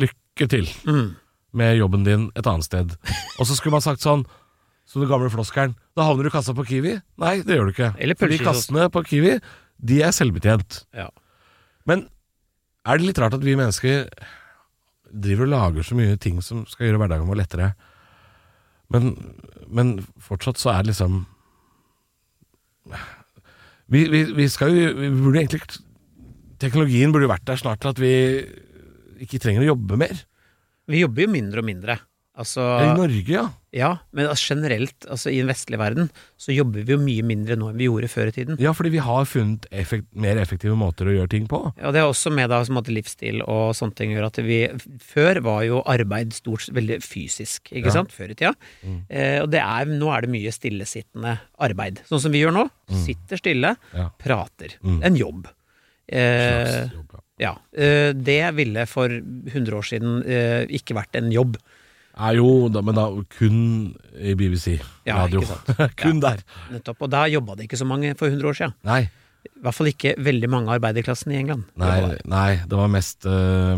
[0.00, 1.16] lykke til Mm.
[1.52, 2.96] med jobben din et annet sted.
[3.38, 4.24] Og så skulle man sagt sånn,
[4.88, 6.94] som den gamle floskelen, da havner du i kassa på Kiwi.
[7.20, 7.90] Nei, det gjør du ikke.
[8.00, 9.34] Eller Fordi kassene på Kiwi,
[9.84, 10.84] de er selvbetjent.
[10.96, 11.10] Ja.
[11.84, 12.06] Men
[12.88, 14.08] er det litt rart at vi mennesker
[15.12, 17.74] driver og lager så mye ting som skal gjøre hverdagen vår lettere,
[18.92, 19.12] men,
[19.68, 21.26] men fortsatt så er det liksom
[23.88, 25.62] vi, vi, vi skal jo vi burde egentlig
[26.58, 28.12] Teknologien burde jo vært der snart til at vi
[29.22, 30.24] ikke trenger å jobbe mer.
[30.90, 31.94] Vi jobber jo mindre og mindre.
[32.38, 33.44] Altså, I Norge, ja.
[33.74, 36.06] Ja, men altså, generelt altså, i den vestlige verden
[36.40, 38.56] så jobber vi jo mye mindre nå enn vi gjorde før i tiden.
[38.62, 41.60] Ja, fordi vi har funnet effekt, mer effektive måter å gjøre ting på.
[41.76, 44.58] Ja, det er også med da, som at livsstil og sånne ting gjør at vi
[45.04, 47.96] Før var jo arbeid stort veldig fysisk, ikke Ja.
[47.98, 48.10] sant?
[48.16, 48.54] Før i tida.
[48.82, 48.98] Mm.
[49.10, 52.00] Eh, og det er, nå er det mye stillesittende arbeid.
[52.08, 52.66] Sånn som vi gjør nå.
[53.04, 54.08] Sitter stille, Ja.
[54.18, 54.78] prater.
[54.82, 55.02] Mm.
[55.04, 55.48] En jobb.
[56.08, 57.20] Eh, jobb, ja.
[57.44, 57.52] ja.
[57.76, 61.58] Eh, det ville for 100 år siden eh, ikke vært en jobb.
[62.18, 63.04] Ja, jo, da, men da
[63.38, 63.58] kun
[64.18, 65.40] i BBC Ja, radio.
[65.44, 65.94] ikke sant.
[66.02, 66.40] kun der.
[66.74, 67.02] Nettopp.
[67.06, 68.74] Og da jobba det ikke så mange for 100 år siden.
[68.88, 69.04] Nei,
[69.46, 71.68] I hvert fall ikke veldig mange av arbeiderklassen i England.
[71.78, 73.76] nei, nei, det var mest uh,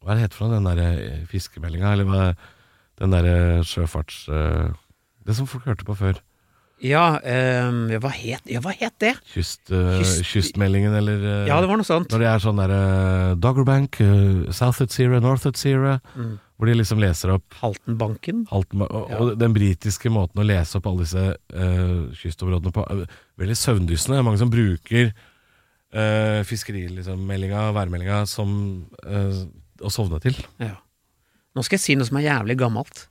[0.00, 0.56] Hva er det heter for noe?
[0.62, 2.22] Den derre fiskemeldinga, eller hva
[2.96, 3.36] Den derre
[3.68, 4.22] sjøfarts...
[4.32, 4.72] Uh,
[5.26, 6.20] det som folk hørte på før.
[6.80, 9.14] Ja, um, ja, hva, het, ja, hva het det?
[9.32, 12.08] Kyst, uh, Kyst- kystmeldingen, eller uh, Ja, det var noe sånt.
[12.12, 12.80] Når det er sånn derre
[13.42, 16.34] Doggerbank, uh, South Utsira, North Utsira, Mm.
[16.56, 18.46] Hvor de liksom leser opp Haltenbanken.
[18.48, 22.84] Halten, og, og den britiske måten å lese opp alle disse uh, kystområdene på
[23.36, 24.16] Veldig søvndyssende.
[24.16, 28.54] Det er mange som bruker uh, fiskerimeldinga, værmeldinga, som
[29.04, 29.42] uh,
[29.84, 30.38] å sovne til.
[30.62, 30.78] Ja.
[31.56, 33.04] Nå skal jeg si noe som er jævlig gammelt.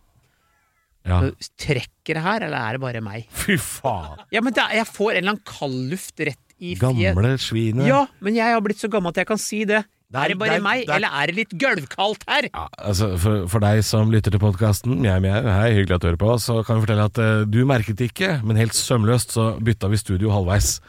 [1.05, 1.19] Ja.
[1.61, 3.27] Trekker det her, eller er det bare meg?
[3.29, 4.23] Fy faen!
[4.33, 6.81] Ja, men er- jeg får en eller annen kaldluft rett i fjeset.
[6.81, 7.85] Gamle svinet.
[7.89, 9.83] Ja, men jeg har blitt så gammel at jeg kan si det.
[10.15, 12.23] Det er- er det bare det er- meg, det er- eller er det litt gulvkaldt
[12.29, 12.47] her?
[12.53, 16.07] Ja, altså for, for deg som lytter til podkasten, mjau, mjau, hei, hyggelig at du
[16.07, 19.35] hører på, så kan vi fortelle at uh, du merket det ikke, men helt sømløst
[19.35, 20.79] så bytta vi studio halvveis.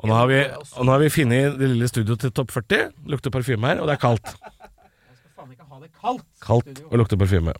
[0.00, 0.40] Og nå har vi,
[0.80, 2.86] og nå har vi funnet det lille studioet til topp 40.
[3.12, 4.32] Lukter parfyme her, og det er kaldt.
[5.36, 6.24] Faen ikke ha det kaldt.
[6.40, 7.52] Kaldt og lukter parfyme.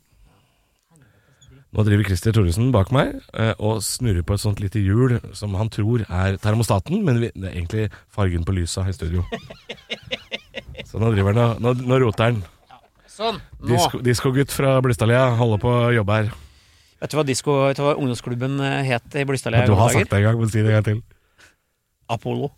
[1.70, 5.52] Nå driver Christer Thoresen bak meg eh, og snurrer på et sånt lite hjul som
[5.54, 9.22] han tror er termostaten, men vi, det er egentlig fargen på lysa i studio.
[10.88, 12.42] Så nå driver han og nå, nå roter han.
[13.10, 13.40] Sånn.
[13.60, 13.68] Nå.
[13.74, 16.30] Disko- Diskogutt fra Blystadlia holder på å jobbe her.
[17.00, 20.10] Vet du hva, disko, vet du hva ungdomsklubben eh, het i Blystadlia Du har sagt
[20.12, 21.02] det en gang, men si det en gang til.
[22.10, 22.50] Apollo.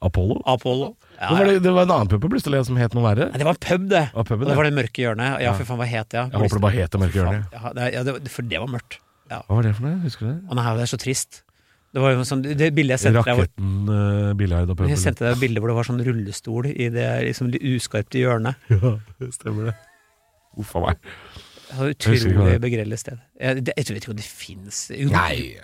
[0.00, 0.40] Apollo?
[0.48, 0.94] Apollo.
[1.20, 3.26] Ja, var det, det var en annen pub på Blystadlia som het noe verre.
[3.32, 4.02] Nei, det var en pub, det.
[4.14, 4.56] Var puben, Og det det?
[4.60, 5.28] var det mørke hjørnet.
[5.34, 5.52] Ja, Ja.
[5.58, 6.16] for faen, hva het det?
[6.16, 6.24] Ja?
[6.32, 7.52] Jeg håper det bare het Det mørke hjørnet.
[7.52, 8.96] Ja, det, ja, det, for det var mørkt.
[9.30, 9.98] Hva var det for noe?
[10.06, 10.38] Husker du det?
[10.48, 11.42] Å nei, det er så trist.
[11.90, 14.92] Det var jo sånn, det bildet jeg sendte deg hvor- Raketten, uh, Billard og puben.
[14.92, 18.54] Jeg sendte deg et bilde hvor det var sånn rullestol i det liksom uskarpte hjørnet.
[18.70, 19.76] Ja, det stemmer det.
[20.60, 21.00] Uff a meg.
[21.70, 23.18] Det var utrolig det- sted.
[23.38, 25.56] Jeg, det, jeg vet ikke om det fins Nei.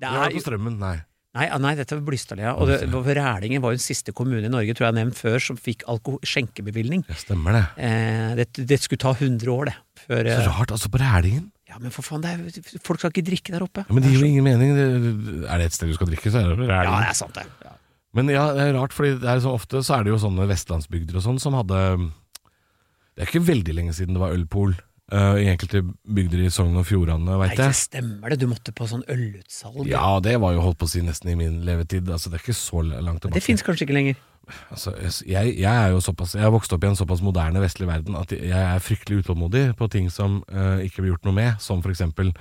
[0.00, 0.96] Det er på Strømmen, nei.
[1.34, 2.52] Nei, ah, nei, dette var Blystadlia.
[2.54, 2.76] Og det,
[3.18, 5.82] Rælingen var jo den siste kommune i Norge, tror jeg nevnt før, som fikk
[6.22, 7.02] skjenkebevilgning.
[7.10, 7.64] Ja, stemmer det.
[7.82, 8.46] Eh, det.
[8.70, 8.78] det.
[8.84, 9.74] skulle ta 100 år, det.
[10.04, 11.50] Før, Så eh, rart, altså på Rælingen.
[11.74, 12.42] Ja, men for faen, er,
[12.86, 13.82] folk skal ikke drikke der oppe.
[13.82, 14.76] Ja, men det gir jo ingen mening.
[14.78, 16.70] Det, er det et sted du skal drikke, så er det Rælingen.
[16.86, 17.46] Ja, det er sant, det.
[17.66, 17.74] Ja.
[18.14, 21.24] Men ja, det er rart, fordi så ofte så er det jo sånne vestlandsbygder og
[21.24, 24.76] sånn som hadde Det er ikke veldig lenge siden det var ølpol.
[25.12, 25.82] Uh, I enkelte
[26.16, 27.74] bygder i Sogn og Fjordane, veit jeg.
[27.76, 29.82] Stemmer det, du måtte på sånn ølutsalg?
[29.90, 32.06] Ja, det var jo holdt på å si nesten i min levetid.
[32.08, 33.36] Altså, det er ikke så langt tilbake.
[33.36, 34.22] Det fins kanskje ikke lenger?
[34.70, 37.88] Altså, jeg, jeg, er jo såpass Jeg har vokst opp i en såpass moderne vestlig
[37.88, 41.60] verden at jeg er fryktelig utålmodig på ting som uh, ikke blir gjort noe med,
[41.64, 42.34] som for eksempel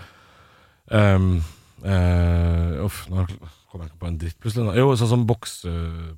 [0.92, 1.38] um,
[1.86, 3.24] uh, Uff, nå
[3.72, 4.76] kommer jeg ikke på en dritt plutselig.
[4.78, 5.72] Jo, sånn som bokse,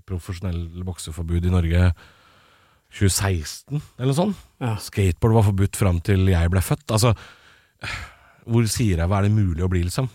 [0.10, 1.86] profesjonell bokseforbud i Norge
[2.96, 4.44] 2016, eller noe sånt.
[4.64, 4.76] Ja.
[4.80, 6.92] Skateboard var forbudt fram til jeg ble født.
[6.96, 7.14] Altså,
[8.46, 10.10] hvor sier jeg hva er det mulig å bli, liksom?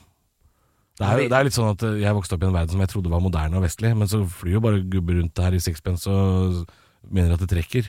[1.01, 2.91] Det er, det er litt sånn at jeg vokste opp i en verden som jeg
[2.93, 6.13] trodde var moderne og vestlig, men så flyr jo bare gubber rundt her i sixpence
[6.13, 6.67] og
[7.09, 7.89] mener at det trekker.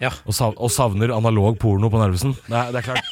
[0.00, 0.08] Ja.
[0.24, 2.32] Og, sav, og, savner analog porno på Narvesen.
[2.46, 3.10] Det er, det er klart.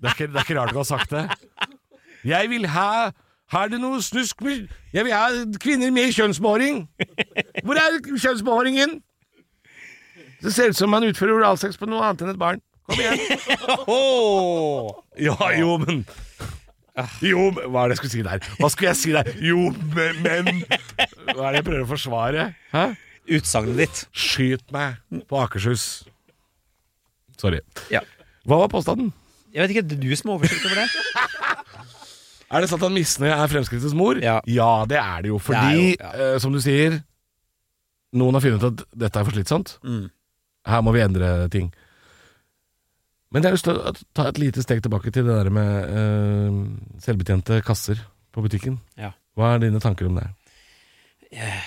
[0.00, 1.26] Det er, ikke, det er ikke rart du har sagt det.
[2.24, 3.10] Jeg vil ha
[3.50, 5.26] Har det noe snusk med Jeg vil ha
[5.60, 6.84] kvinner med kjønnsbehåring!
[7.64, 9.00] Hvor er kjønnsbehåringen?
[10.40, 12.60] Det ser ut som man utfører oralsex på noe annet enn et barn.
[12.88, 13.18] Kom igjen.
[15.28, 16.04] ja, jo, men
[17.24, 18.48] Jo, hva er det jeg skulle si der?
[18.60, 19.30] Hva skulle jeg si der?
[19.44, 20.62] Jo, men, men
[21.30, 22.46] Hva er det jeg prøver å forsvare?
[22.74, 22.84] Hæ?
[23.36, 24.02] Utsagnet ditt.
[24.16, 24.98] Skyt meg
[25.30, 25.86] på Akershus.
[27.40, 27.60] Sorry.
[27.92, 28.02] Ja.
[28.48, 29.12] Hva var påstanden?
[29.54, 30.88] Jeg vet ikke, det er du som har oversikt over det.
[32.54, 34.20] er det sant at misnøye er Fremskrittets mor?
[34.22, 34.38] Ja.
[34.50, 34.70] ja.
[34.90, 35.38] det er det jo.
[35.42, 36.34] Fordi, det jo, ja.
[36.34, 37.00] uh, som du sier,
[38.16, 39.76] noen har funnet ut at dette er for slitsomt.
[39.86, 40.08] Mm.
[40.70, 41.70] Her må vi endre ting.
[43.30, 45.92] Men jeg har lyst til å ta et lite steg tilbake til det der med
[45.94, 46.56] uh,
[47.02, 48.02] selvbetjente kasser
[48.34, 48.80] på butikken.
[48.98, 49.12] Ja.
[49.38, 50.26] Hva er dine tanker om det?
[51.30, 51.62] Yeah.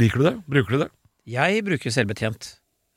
[0.00, 0.34] Liker du det?
[0.48, 0.90] Bruker du det?
[1.28, 2.54] Jeg bruker selvbetjent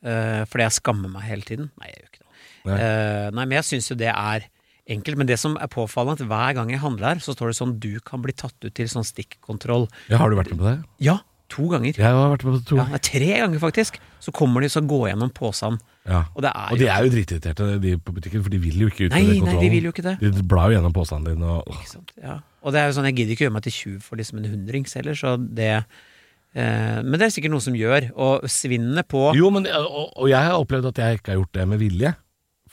[0.07, 1.69] uh, fordi jeg skammer meg hele tiden.
[1.81, 2.43] Nei, jeg gjør ikke det.
[2.65, 4.47] Nei, uh, nei men jeg syns jo det er
[4.95, 5.19] enkelt.
[5.19, 7.77] Men det som er påfallende, at hver gang jeg handler her, så står det sånn
[7.83, 9.89] du kan bli tatt ut til sånn stikkontroll.
[10.07, 10.77] Ja, Har du vært med på det?
[11.03, 11.19] Ja,
[11.53, 11.93] To ganger.
[11.93, 12.77] Jeg har vært med på to.
[12.79, 13.99] Ja, tre ganger, faktisk.
[14.23, 15.77] Så kommer de og går gjennom posen.
[16.09, 16.23] Ja.
[16.33, 18.89] Og, det er og de er jo dritirriterte, de på butikken, for de vil jo
[18.89, 19.51] ikke utføre kontrollen.
[19.51, 20.15] Nei, de vil jo ikke det.
[20.23, 21.59] De blar jo gjennom posen dine.
[21.59, 22.01] Og...
[22.21, 22.39] Ja.
[22.65, 24.49] og det er jo sånn, jeg gidder ikke gjøre meg til tjuv for liksom en
[24.55, 28.09] hundrings heller, så det eh, Men det er sikkert noe som gjør.
[28.17, 31.59] Og svinnet på Jo, men, og, og, jeg har opplevd at jeg ikke har gjort
[31.59, 32.15] det med vilje.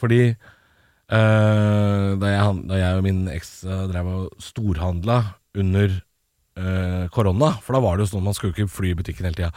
[0.00, 3.52] Fordi eh, da, jeg, da jeg og min eks
[3.92, 5.20] drev og storhandla
[5.60, 6.00] under
[6.58, 7.52] eh, korona.
[7.64, 9.52] For da var det jo sånn man skulle ikke fly i butikken hele tida.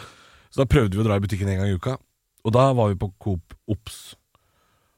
[0.51, 1.97] Så da prøvde vi å dra i butikken en gang i uka.
[2.45, 4.15] Og da var vi på Coop Ops.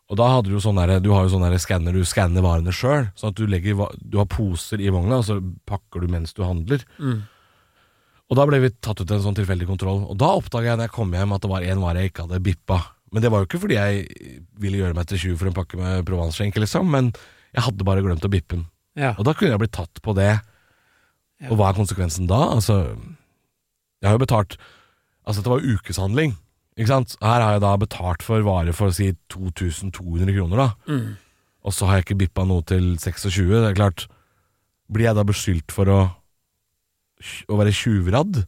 [0.08, 2.72] Og da hadde du jo sånn der, du har jo sånn skanner, du skanner varene
[2.76, 3.10] sjøl.
[3.20, 6.46] Sånn at du, legger, du har poser i vogna, og så pakker du mens du
[6.48, 6.84] handler.
[7.00, 7.26] Mm.
[8.28, 10.04] Og da ble vi tatt ut en sånn tilfeldig kontroll.
[10.08, 12.28] Og da oppdaga jeg når jeg kom hjem at det var én vare jeg ikke
[12.28, 12.80] hadde bippa.
[13.16, 15.80] Men det var jo ikke fordi jeg ville gjøre meg til tjuv for en pakke
[15.80, 16.90] med provansskjenke, liksom.
[16.92, 17.12] Men
[17.56, 18.66] jeg hadde bare glemt å bippe den.
[19.00, 19.14] Ja.
[19.16, 20.34] Og da kunne jeg blitt tatt på det.
[21.44, 21.52] Ja.
[21.52, 22.40] Og hva er konsekvensen da?
[22.56, 22.82] Altså,
[24.02, 24.58] jeg har jo betalt
[25.28, 26.38] Altså, dette var ukeshandling.
[26.80, 27.18] Ikke sant?
[27.20, 30.68] Her har jeg da betalt for varer for å si 2200 kroner, da.
[30.88, 31.18] Mm.
[31.68, 33.50] Og så har jeg ikke bippa noe til 26.
[33.52, 34.06] Det er klart
[34.88, 35.98] Blir jeg da beskyldt for å,
[37.52, 38.40] å være tjuvradd?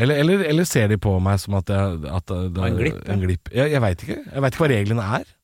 [0.00, 2.70] Eller, eller, eller, ser de på meg som at, jeg, at det?
[3.12, 3.50] En glipp.
[3.52, 4.16] Jeg, jeg veit ikke.
[4.24, 5.35] Jeg veit ikke hva reglene er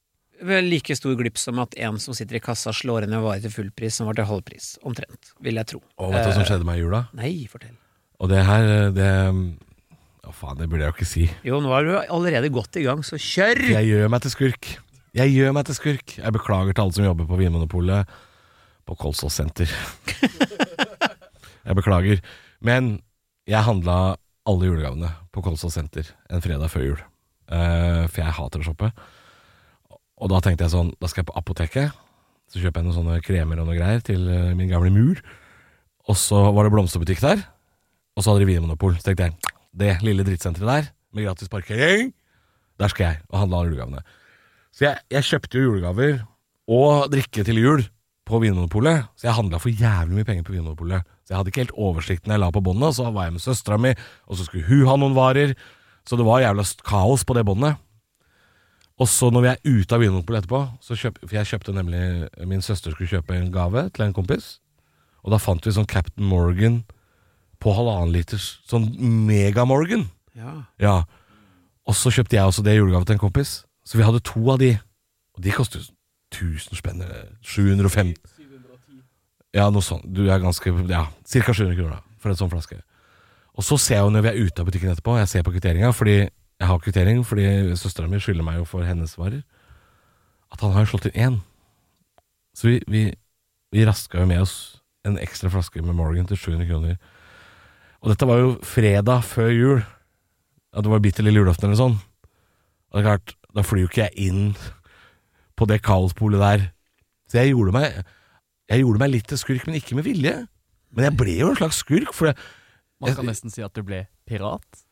[0.42, 3.52] like stor glipp som at en som sitter i kassa, slår inn en vare til
[3.54, 4.76] fullpris som var til halvpris.
[4.86, 5.82] Omtrent, vil jeg tro.
[5.98, 7.04] Og vet du hva som eh, skjedde meg i jula?
[7.18, 7.76] Nei, fortell.
[8.22, 9.10] Og det her, det
[10.22, 11.24] Å faen, det burde jeg jo ikke si.
[11.42, 13.58] Jo, nå er du allerede godt i gang, så kjør!
[13.72, 14.68] Jeg gjør meg til skurk.
[15.18, 16.14] Jeg gjør meg til skurk.
[16.20, 18.12] Jeg beklager til alle som jobber på Vinmonopolet
[18.88, 19.72] på Kolsås senter.
[21.66, 22.22] jeg beklager.
[22.62, 22.94] Men
[23.50, 24.14] jeg handla
[24.48, 27.02] alle julegavene på Kolsås senter en fredag før jul.
[27.50, 28.92] Uh, for jeg hater å shoppe.
[30.22, 32.02] Og da tenkte jeg sånn, da skal jeg på apoteket.
[32.52, 35.18] Så kjøper jeg noen sånne kremer og noe greier til uh, min gamle mur.
[36.10, 37.42] Og så var det blomsterbutikk der.
[38.14, 38.94] Og så hadde de Vinmonopol.
[39.00, 42.12] Så tenkte jeg, det lille drittsenteret der, med gratis parkering,
[42.80, 44.02] der skal jeg og handle alle julegavene.
[44.72, 46.14] Så jeg, jeg kjøpte jo julegaver
[46.72, 47.84] og drikke til jul
[48.28, 49.08] på Vinmonopolet.
[49.16, 51.08] Så jeg handla for jævlig mye penger på Vinmonopolet.
[51.24, 52.96] Så jeg hadde ikke helt oversikt når jeg la på båndet.
[52.96, 53.94] Så var jeg med søstera mi,
[54.28, 55.56] og så skulle hun ha noen varer.
[56.08, 57.80] Så det var jævla kaos på det båndet.
[59.02, 62.02] Og så når vi er ute av Vinmonopolet etterpå kjøp, For jeg kjøpte nemlig
[62.46, 64.58] Min søster skulle kjøpe en gave til en kompis.
[65.22, 66.82] Og da fant vi sånn Captain Morgan
[67.62, 68.58] på halvannen liters.
[68.66, 68.88] Sånn
[69.28, 70.08] Mega-Morgan.
[70.34, 70.54] Ja.
[70.82, 70.94] ja.
[71.86, 73.60] Og så kjøpte jeg også det i julegave til en kompis.
[73.86, 74.72] Så vi hadde to av de.
[75.36, 75.84] Og de koster
[76.34, 77.04] 1000 spenn.
[77.46, 78.16] 750
[79.54, 80.08] Ja, noe sånt.
[80.10, 81.54] Du er ganske Ja, ca.
[81.54, 82.80] 700 kroner da, for en sånn flaske.
[83.52, 85.52] Og så ser jeg jo når vi er ute av butikken etterpå, jeg ser på
[85.52, 86.16] kvitteringa, fordi
[86.62, 87.46] jeg har kvittering fordi
[87.78, 89.42] søstera mi skylder meg jo for hennes varer,
[90.52, 91.40] at han har slått inn én.
[92.54, 93.02] Så vi, vi,
[93.74, 94.54] vi raska jo med oss
[95.08, 97.00] en ekstra flaske med Morgan til 700 kroner.
[98.02, 99.82] Og dette var jo fredag før jul.
[100.72, 101.98] At det var bitte lille julaften eller sånn.
[101.98, 104.54] Og det er klart, da flyr jo ikke jeg inn
[105.58, 106.64] på det kaospolet der.
[107.30, 108.02] Så jeg gjorde meg
[108.70, 110.32] Jeg gjorde meg litt til skurk, men ikke med vilje.
[110.94, 112.38] Men jeg ble jo en slags skurk, for jeg,
[113.02, 114.84] Man kan nesten si at du ble pirat.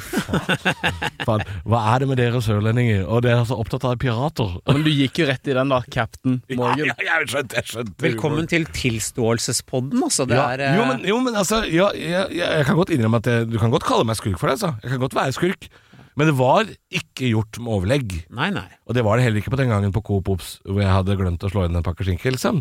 [0.00, 3.04] Faen, hva er det med dere sørlendinger?
[3.06, 4.56] Og dere er så opptatt av pirater.
[4.70, 5.80] Men du gikk jo rett i den, da.
[5.92, 6.90] Captain Morgan.
[6.90, 7.96] Ja, ja, jeg skjønte, jeg skjønte.
[8.04, 10.26] Velkommen til tilståelsespodden, altså.
[10.28, 12.94] Det Ja, er eh, jo, men, jo, men altså ja, jeg, ja, Jeg kan godt
[12.94, 14.58] innrømme at jeg, du kan godt kalle meg skurk for det.
[14.58, 14.74] Altså.
[14.82, 15.68] Jeg kan godt være skurk.
[16.14, 18.12] Men det var ikke gjort med overlegg.
[18.30, 18.68] Nei, nei.
[18.86, 21.16] Og det var det heller ikke på den gangen på Coop Ops hvor jeg hadde
[21.18, 22.30] glemt å slå inn en pakke skinke.
[22.30, 22.60] Liksom.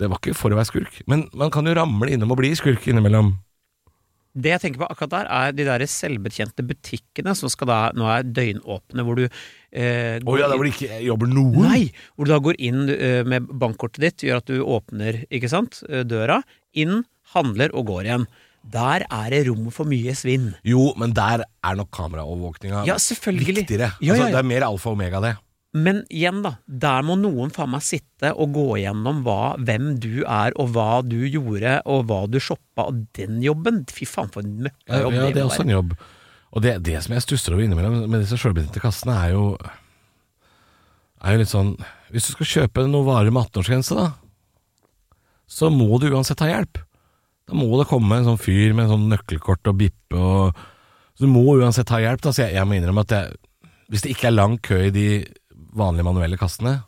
[0.00, 1.02] Det var ikke for å være skurk.
[1.10, 3.34] Men man kan jo ramle innom og bli skurk innimellom.
[4.32, 8.06] Det jeg tenker på akkurat der, er de der selvbetjente butikkene som skal da nå
[8.08, 11.66] er døgnåpne, hvor du eh, Å ja, hvor de ikke jobber noen?
[11.66, 11.82] Nei!
[12.16, 15.82] Hvor du da går inn eh, med bankkortet ditt, gjør at du åpner ikke sant,
[15.90, 16.40] eh, døra,
[16.72, 17.02] inn,
[17.36, 18.26] handler og går igjen.
[18.72, 20.52] Der er det rom for mye svinn.
[20.64, 23.92] Jo, men der er nok kameraovervåkninga Ja, viktigere.
[23.98, 25.36] Ja, ja, Altså, det er mer alfa og omega, det.
[25.72, 26.56] Men igjen, da.
[26.68, 31.00] Der må noen faen meg sitte og gå gjennom hva, hvem du er, og hva
[31.06, 33.80] du gjorde, og hva du shoppa, og den jobben.
[33.88, 35.94] Fy faen, for en Ja, møkkajobb ja, det er også en jobb.
[36.52, 39.44] Og det, det som jeg stusser over innimellom med disse sjølbetjente kassene, er jo
[41.22, 41.70] Er jo litt sånn
[42.12, 44.10] Hvis du skal kjøpe noe varer med 18-årsgrense, da,
[45.48, 46.80] så må du uansett ha hjelp.
[47.48, 50.60] Da må det komme en sånn fyr med en sånn nøkkelkort og bippe og
[51.16, 52.22] Så du må uansett ha hjelp.
[52.24, 52.32] Da.
[52.32, 53.40] Så jeg, jeg må innrømme at jeg,
[53.92, 55.06] hvis det ikke er lang kø i de
[55.76, 56.82] vanlige manuelle kassene,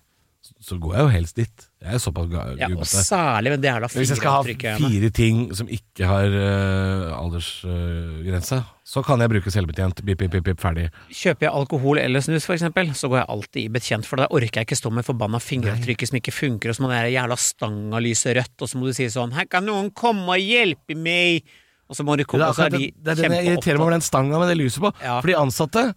[0.60, 1.68] så- går jeg jo helst dit.
[1.80, 5.54] Jeg er såpass Ja, og særlig med det jævla Hvis jeg skal ha fire ting
[5.54, 10.04] som ikke har uh, aldersgrense, så kan jeg bruke selvbetjent.
[10.04, 10.90] Bip, bip, bip, ferdig.
[11.10, 14.28] Kjøper jeg alkohol eller snus, for eksempel, så går jeg alltid i betjent, for da
[14.30, 17.36] orker jeg ikke stå med forbanna fingeravtrykket som ikke funker, og så må den jævla
[17.36, 20.96] stanga lyse rødt, og så må du si sånn 'Her kan noen komme og hjelpe
[20.96, 21.42] meg',
[21.88, 23.46] og så må du komme, og så er de de det, det er det, jeg
[23.52, 24.92] irriterer meg over den stanga med det lyset på.
[25.02, 25.20] Ja.
[25.20, 25.94] For de ansatte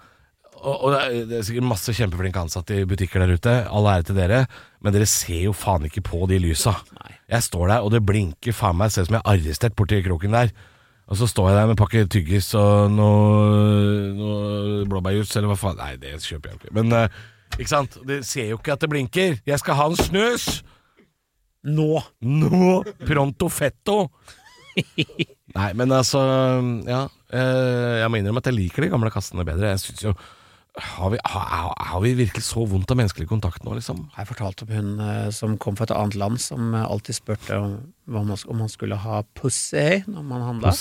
[0.62, 3.54] og, det, er, er sikkert masse kjempeflinke ansatte i butikker der ute.
[3.70, 4.39] All ære til dere,
[4.84, 6.74] men dere ser jo faen ikke på de lysa.
[7.30, 8.91] Jeg står der, og det blinker faen meg.
[8.93, 10.54] Ser ut som jeg er arrestert borti kroken der.
[11.08, 15.78] Og så står jeg der med pakke tyggis og noe, noe blåbærjus, eller hva faen
[15.80, 16.74] Nei, det kjøper jeg ikke.
[16.76, 17.20] Men eh,
[17.58, 17.96] ikke sant?
[18.10, 19.38] De ser jo ikke at det blinker.
[19.48, 20.48] Jeg skal ha en snus!
[21.67, 22.02] Nå!
[22.24, 22.74] Nå!
[23.08, 24.02] Pronto fetto!
[25.58, 26.20] Nei, men altså
[26.86, 27.06] Ja.
[27.34, 29.72] eh, jeg må innrømme at jeg liker de gamle kassene bedre.
[29.74, 30.13] Jeg synes jo
[30.78, 34.04] har vi, har, har vi virkelig så vondt av menneskelig kontakt nå, liksom?
[34.18, 37.58] Jeg fortalte om hun eh, som kom fra et annet land, som eh, alltid spurte
[37.58, 40.74] om, hva om man skulle ha pussy når man handla?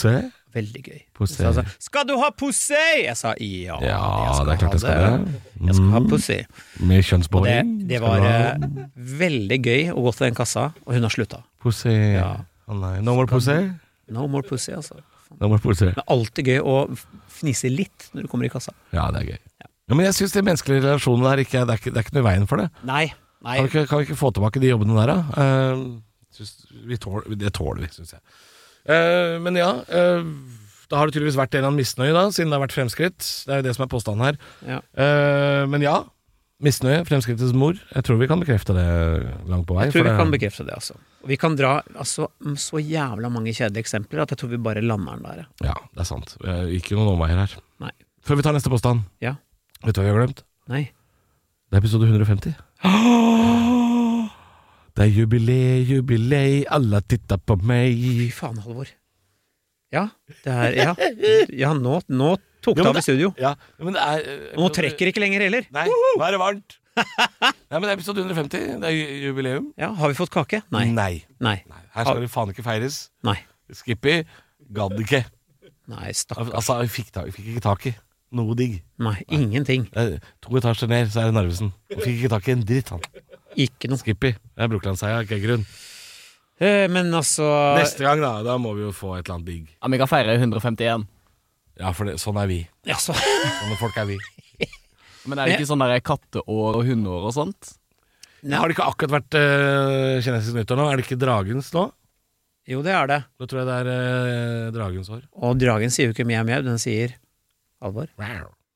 [0.57, 1.01] Veldig gøy.
[1.13, 1.43] Pussy.
[1.43, 3.77] Sa, 'Skal du ha pussy?' Jeg sa ja.
[3.85, 5.27] Ja, jeg det er klart jeg skal det.
[5.27, 5.67] det.
[5.67, 6.09] Jeg skal ha Mm.
[6.09, 6.39] pussy.
[6.81, 7.03] Med
[7.45, 11.11] det, det var ha eh, veldig gøy å gå til den kassa, og hun har
[11.11, 11.43] slutta.
[11.61, 12.37] Pussy Ja.
[12.69, 12.75] Oh.
[13.03, 13.71] No more pussy?
[14.09, 14.97] No more pussy, altså.
[15.41, 15.87] No more pussy.
[15.87, 18.73] Det er alltid gøy å fnise litt når du kommer i kassa.
[18.95, 19.39] Ja, det er gøy.
[19.61, 22.17] Ja, men jeg syns de menneskelige relasjonene der ikke, det, er ikke, det er ikke
[22.17, 22.67] noe i veien for det.
[22.89, 23.05] Nei.
[23.47, 23.57] nei.
[23.61, 25.19] Kan vi ikke, kan vi ikke få tilbake de jobbene der, da?
[25.39, 25.85] Uh,
[26.35, 26.57] synes
[26.91, 28.25] vi tåler, det tåler vi, syns jeg.
[28.91, 30.27] Uh, men ja, Uh,
[30.91, 33.19] da har det tydeligvis vært en eller annen misnøye, da, siden det har vært fremskritt.
[33.47, 34.37] Det er jo det som er påstanden her.
[34.67, 34.77] Ja.
[34.95, 35.97] Uh, men ja,
[36.63, 37.75] misnøye, fremskrittets mor.
[37.91, 38.85] Jeg tror vi kan bekrefte det
[39.51, 39.89] langt på vei.
[39.89, 40.95] Jeg tror vi det- kan bekrefte det, altså.
[41.25, 42.29] Og vi kan dra altså,
[42.63, 45.43] så jævla mange kjedelige eksempler at jeg tror vi bare lander den der.
[45.43, 45.73] ja.
[45.73, 46.37] Ja, det er sant.
[46.45, 47.57] Jeg gikk jo noen omveier her.
[47.83, 47.91] Nei.
[48.23, 49.03] Før vi tar neste påstand.
[49.21, 49.35] Ja.
[49.87, 50.41] Vet du hva vi har glemt?
[50.73, 50.85] Nei.
[51.71, 52.55] Det er episode 150.
[54.97, 57.93] Det er jubilei, jubilei, alle titter på meg.
[58.01, 58.89] Fy faen, Halvor.
[59.95, 60.07] Ja,
[60.43, 60.95] det er Ja,
[61.63, 62.31] ja nå, nå
[62.65, 63.29] tok det av i studio.
[63.41, 65.69] Ja, men det er eh, nå trekker ikke lenger heller.
[65.77, 66.79] Nei, nå er det varmt.
[66.97, 68.81] Nei, men det er episode 150.
[68.83, 68.97] Det er
[69.29, 69.69] jubileum.
[69.79, 70.63] Ja, Har vi fått kake?
[70.75, 70.87] Nei.
[70.97, 71.13] Nei.
[71.45, 71.59] Nei.
[71.69, 71.83] Nei.
[71.95, 72.99] Her skal det faen ikke feires.
[73.29, 73.37] Nei.
[73.77, 74.17] Skippy
[74.75, 75.23] gadd ikke.
[75.93, 76.51] Nei, stakkars.
[76.57, 77.95] Altså, vi fikk, ta- vi fikk ikke tak i
[78.35, 78.81] noe digg.
[78.99, 79.87] Nei, ingenting.
[79.97, 81.71] Eh, To etasjer ned, så er det Narvesen.
[81.95, 83.05] Og fikk ikke tak i en dritt, han.
[83.57, 84.01] Ikke noe.
[84.01, 84.33] Skippy.
[84.35, 85.67] Det er Brokelandsheia, ikke grunn.
[86.61, 87.47] Eh, Men altså
[87.79, 88.43] Neste gang, da.
[88.47, 89.71] Da må vi jo få et eller annet digg.
[89.77, 91.07] Ja, vi kan feire 151.
[91.77, 92.63] Ja, for det, sånn er vi.
[92.89, 94.17] ja, så, Sånne folk er vi.
[95.29, 97.75] Men er det ikke sånn der katteår og hundeår og sånt?
[98.47, 98.57] Nei.
[98.61, 100.85] Har det ikke akkurat vært uh, kinesisk nyttår nå?
[100.93, 101.87] Er det ikke dragens nå?
[102.71, 103.19] Jo, det er det.
[103.41, 105.21] Da tror jeg det er eh, dragens år.
[105.39, 107.13] Og dragen sier jo ikke mjau mjau, den sier
[107.85, 108.09] Alvor.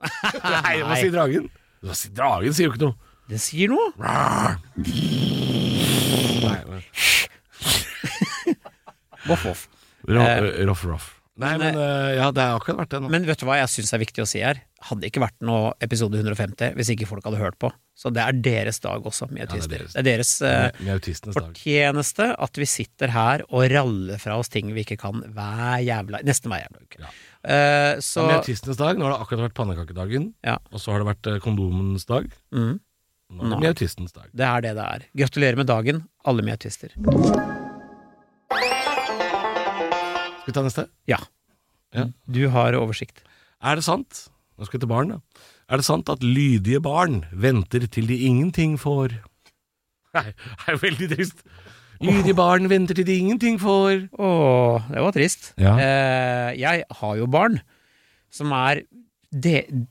[0.00, 1.48] Nei, hva sier dragen?
[1.84, 2.96] Hva sier- Dragen sier jo ikke noe.
[3.30, 3.92] Den sier noe.
[6.40, 6.84] Nei, men-
[9.28, 9.66] Voff, voff.
[10.08, 11.08] Eh, Roff, roff.
[11.40, 13.08] Nei, men, men eh, ja, det har akkurat vært det nå.
[13.12, 14.58] Men vet du hva jeg syns er viktig å si her?
[14.90, 17.70] Hadde ikke vært noe episode 150 hvis ikke folk hadde hørt på.
[17.96, 19.76] Så det er deres dag også, med Ja, det er autister.
[19.76, 19.92] deres.
[19.94, 21.46] det er deres eh, Med- Med autistenes dag.
[21.52, 26.20] fortjeneste at vi sitter her og raller fra oss ting vi ikke kan hver jævla
[26.28, 27.12] Nesten hver jævla uke.
[27.44, 27.94] Ja.
[27.94, 30.58] Eh, Så så med autistenes dag, nå har det akkurat vært pannekakedagen, Ja.
[30.72, 32.30] og så har det vært eh, kondomens dag.
[32.52, 32.80] mm,
[33.30, 34.28] Nå er det med autistenes dag.
[34.34, 35.06] det er det det er.
[35.16, 36.90] Gratulerer med dagen, alle med autister.
[40.40, 40.86] Skal vi ta neste?
[41.10, 41.18] Ja.
[41.94, 42.06] Ja.
[42.30, 43.22] Du har oversikt.
[43.62, 45.18] Er det sant Nå skal vi til barn, da.
[45.72, 49.14] Er det sant at lydige barn venter til de ingenting får
[50.14, 51.40] Nei, det er veldig trist.
[52.00, 55.50] Lydige barn venter til de ingenting får Åh, det var trist.
[55.60, 55.74] Ja.
[55.76, 57.58] Eh, jeg har jo barn
[58.32, 58.82] som er
[59.30, 59.84] de, de,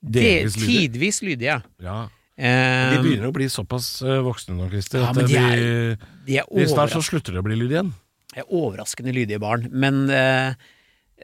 [0.00, 0.88] Delvis lydige.
[0.88, 1.58] tidvis lydige.
[1.84, 1.98] Ja.
[2.40, 6.06] Eh, De begynner å bli såpass eh, voksne nå, Christer, Ja, at de de, er-
[6.24, 7.92] de er snart så slutter de å bli lydige igjen.
[8.36, 9.68] er overraskende lydige barn.
[9.72, 10.54] Men eh,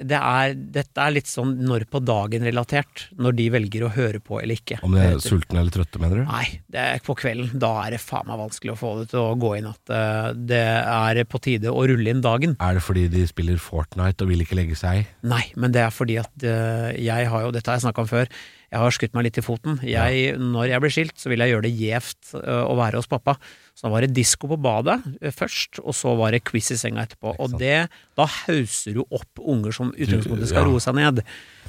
[0.02, 3.06] det er, dette er litt sånn når på dagen-relatert.
[3.22, 4.80] Når de velger å høre på eller ikke.
[4.84, 6.24] Om de er sultne eller trøtte, mener du?
[6.28, 7.54] Nei, det er på kvelden.
[7.62, 10.28] Da er det faen meg vanskelig å få det til å gå inn at eh,
[10.36, 12.58] det er på tide å rulle inn dagen.
[12.60, 15.08] Er det fordi de spiller Fortnite og vil ikke legge seg?
[15.26, 18.12] Nei, men det er fordi at eh, jeg har jo, dette har jeg snakka om
[18.12, 18.30] før,
[18.66, 19.78] jeg har skutt meg litt i foten.
[19.86, 23.10] Jeg, Når jeg blir skilt, så vil jeg gjøre det gjevt eh, å være hos
[23.10, 23.36] pappa.
[23.76, 26.78] Så da var det disko på badet eh, først, og så var det quiz i
[26.80, 27.34] senga etterpå.
[27.44, 30.70] Og det, da hauser du opp unger som utgangspunktet skal ja.
[30.70, 31.20] roe seg ned.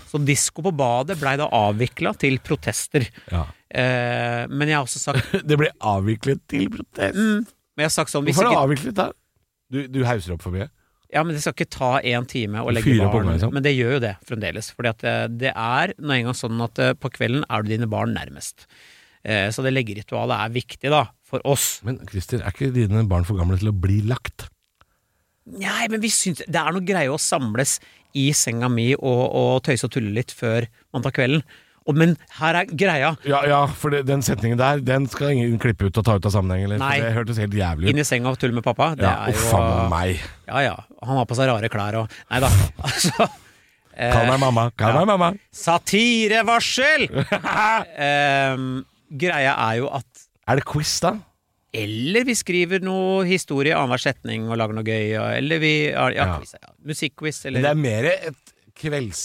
[0.08, 3.04] Så disko på badet blei da avvikla til protester.
[3.34, 3.44] Ja.
[3.68, 7.20] Eh, men jeg har også sagt Det ble avviklet til protest.
[7.20, 7.44] mm,
[7.76, 9.10] Men jeg har sagt sånn Hvorfor er det avviklet, da?
[9.68, 10.70] Du, du hauser opp for mye?
[11.12, 13.54] Ja, men det skal ikke ta én time å legge barn liksom.
[13.56, 14.72] Men det gjør jo det fremdeles.
[14.76, 17.88] Fordi at eh, det er nå engang sånn at eh, på kvelden er du dine
[17.92, 18.68] barn nærmest.
[19.24, 21.78] Eh, Så det leggeritualet er viktig, da, for oss.
[21.88, 24.48] Men Christer, er ikke dine barn for gamle til å bli lagt?
[25.48, 27.78] Nei, men vi syns det er noe greie å samles
[28.18, 31.44] i senga mi og, og tøyse og tulle litt før man tar kvelden.
[31.88, 33.14] Og, men her er greia.
[33.24, 36.26] Ja, ja, for det, den setningen der, den skal ingen klippe ut og ta ut
[36.28, 36.82] av sammenheng, eller?
[36.82, 36.98] Nei.
[37.00, 37.92] Det hørtes helt jævlig ut.
[37.94, 38.90] Inn i senga og tulle med pappa.
[39.00, 40.20] Det Ja, er jo uff meg.
[40.50, 40.74] Ja ja.
[41.08, 42.52] Han har på seg rare klær og Nei da.
[42.90, 43.30] Altså
[43.98, 45.00] Kall meg mamma, kall ja.
[45.00, 45.32] meg mamma.
[45.58, 47.08] Satirevarsel!
[48.08, 48.68] Ehm,
[49.10, 50.17] greia er jo at
[50.48, 51.16] Er det quiz, da?
[51.78, 55.12] Eller vi skriver noe historie annenhver setning og lager noe gøy.
[55.38, 56.38] Eller vi ja, ja, Ja.
[56.40, 56.72] quiz, ja.
[56.88, 59.22] Musikkquiz, Men eller det er mer et kvelds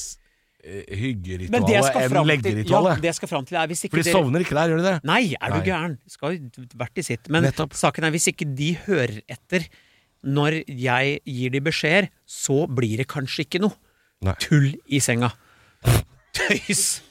[0.65, 2.97] eh, Men enn leggeritualet.
[2.97, 4.73] ja, det jeg skal fram til er hvis ikke For de dere sovner ikke der,
[4.73, 4.97] gjør de det?
[5.05, 5.67] Nei, er du Nei.
[5.67, 5.95] gæren?
[6.11, 7.31] Skal jo vært i sitt.
[7.31, 7.75] Men Nettopp.
[7.79, 9.69] saken er hvis ikke de hører etter
[10.23, 13.75] når jeg gir de beskjeder, så blir det kanskje ikke noe
[14.23, 14.35] Nei.
[14.39, 15.33] tull i senga.
[16.33, 17.03] Tøys!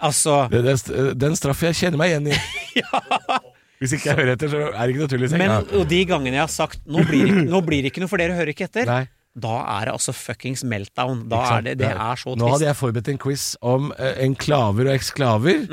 [0.00, 2.36] Altså Det, det, den straffen jeg kjenner meg igjen i.
[3.80, 5.56] Hvis ikke jeg hører etter, så er det ikke noe tull i Men senga.
[5.80, 8.16] og de gangene jeg har sagt nå blir, det, 'nå blir det ikke noe, for
[8.22, 9.02] dere hører ikke etter', Nei.
[9.36, 11.26] da er det altså fuckings meltdown.
[11.28, 14.88] Da er det, det er så Nå hadde jeg forberedt en quiz om eh, enklaver
[14.88, 15.66] og eksklaver.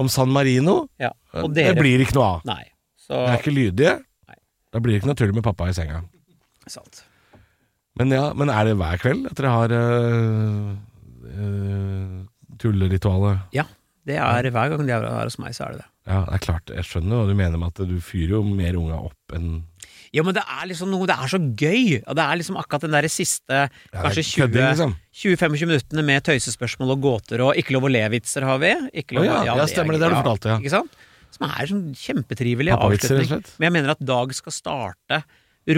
[0.00, 0.86] Om San Marino.
[0.98, 2.40] Ja, og det blir ikke noe av.
[2.48, 2.64] Nei.
[2.96, 3.94] Så Jeg er ikke lydige.
[4.30, 4.38] Nei.
[4.72, 6.00] Da blir det ikke noe tull med pappa i senga.
[6.70, 7.04] Sant.
[7.98, 10.72] Men ja, men er det hver kveld at dere har uh,
[12.62, 13.38] tulleritualet?
[13.52, 13.66] Ja.
[14.10, 15.88] Det er hver gang de er hos meg, så er det det.
[16.10, 16.70] Ja, det er klart.
[16.74, 19.60] Jeg skjønner hva du mener med at du fyrer jo mer unga opp enn
[20.10, 22.00] Ja, men det er liksom noe Det er så gøy!
[22.00, 23.60] Og det er liksom akkurat den der siste
[23.94, 24.94] kanskje det er kødding, liksom.
[25.20, 28.72] 20-25 minuttene med tøysespørsmål og gåter og ikke lov å le-vitser har vi.
[29.04, 30.58] Ikke lov, oh, ja, ja, det er stemmer det, det har du fortalt, ja.
[30.58, 30.98] Ikke sant?
[31.36, 33.46] Som er sånn kjempetrivelig avslutning.
[33.60, 35.22] Men jeg mener at Dag skal starte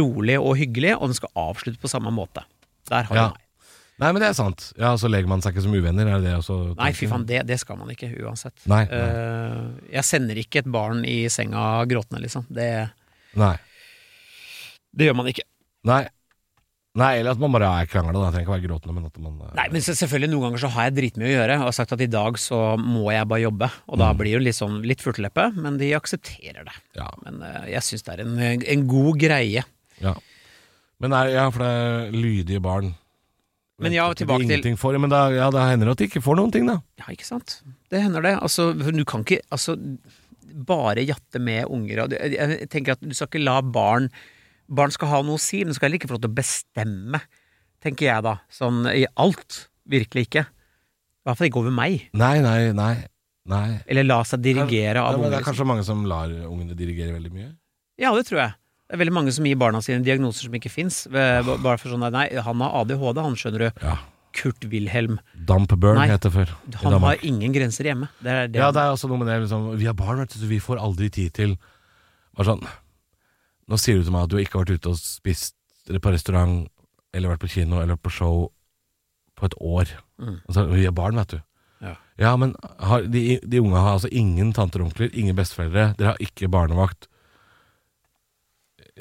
[0.00, 2.46] rolig og hyggelig, og den skal avslutte på samme måte.
[2.88, 3.28] Der har Ja.
[4.02, 4.64] Nei, men det er sant.
[4.80, 6.56] Ja, Så legger man seg ikke som uvenner, er det også?
[6.74, 8.56] Nei, fy faen, det, det skal man ikke uansett.
[8.66, 9.10] Nei, nei.
[9.12, 12.48] Uh, jeg sender ikke et barn i senga gråtende, liksom.
[12.50, 12.66] Det,
[13.38, 13.54] Nei.
[14.98, 15.46] det gjør man ikke.
[15.88, 16.02] Nei.
[17.00, 18.12] Nei, eller at man bare er krangla.
[18.12, 20.68] Det trenger ikke være gråtende, men at man øh, Nei, men selvfølgelig Noen ganger så
[20.74, 23.44] har jeg dritmye å gjøre, og har sagt at i dag så må jeg bare
[23.46, 23.68] jobbe.
[23.88, 24.18] Og da Mm.
[24.20, 26.74] blir det litt sånn litt furteleppe, men de aksepterer det.
[26.98, 27.06] Ja.
[27.24, 28.36] Men uh, jeg syns det er en,
[28.74, 29.64] en god greie.
[30.04, 30.14] ja.
[31.02, 32.92] Men er, ja, for det er lydige barn.
[33.82, 36.22] Men ja, tilbake til- ingenting For, men da, ja, da hender det at de ikke
[36.24, 36.78] får noen ting, da.
[37.00, 37.62] Ja, ikke sant?
[37.90, 38.36] Det hender det.
[38.40, 39.76] Altså, du kan ikke altså,
[40.68, 42.06] bare jatte med unger.
[42.12, 44.10] Jeg tenker at du skal ikke la barn
[44.72, 47.18] Barn skal ha noe å si, men skal heller ikke få lov til å bestemme,
[47.84, 48.38] tenker jeg da.
[48.48, 49.66] Sånn i alt.
[49.90, 50.44] Virkelig ikke.
[50.46, 52.06] I hvert fall ikke over meg.
[52.16, 52.94] Nei, nei, nei.
[53.52, 53.66] nei.
[53.90, 55.34] Eller la seg dirigere Ja, av unger.
[55.34, 57.50] det er kanskje mange som lar ungene dirigere veldig mye?
[58.00, 58.54] Ja, det tror jeg.
[58.92, 61.06] Det er veldig mange som gir barna sine diagnoser som ikke fins.
[61.08, 63.80] Bare for sånn Nei, han har ADHD, han, skjønner du.
[63.80, 63.94] Ja.
[64.36, 65.16] Kurt Wilhelm.
[65.48, 66.10] Dampburn Nei.
[66.10, 66.52] heter det før.
[66.82, 68.10] Han har ingen grenser hjemme.
[68.20, 68.60] Det er det.
[68.60, 70.60] Ja, det er også noe med det liksom, Vi har barn, vet du, så vi
[70.60, 71.54] får aldri tid til
[72.36, 72.60] Bare sånn
[73.72, 75.56] Nå sier du til meg at du ikke har vært ute og spist
[75.88, 76.66] på restaurant
[77.16, 78.50] eller vært på kino eller på show
[79.38, 79.94] på et år.
[80.20, 80.36] Mm.
[80.48, 81.40] Altså, vi er barn, vet du.
[82.20, 82.34] Ja.
[82.36, 85.94] men har, de, de unge har altså ingen tanter og onkler, ingen besteforeldre.
[85.98, 87.08] Dere har ikke barnevakt.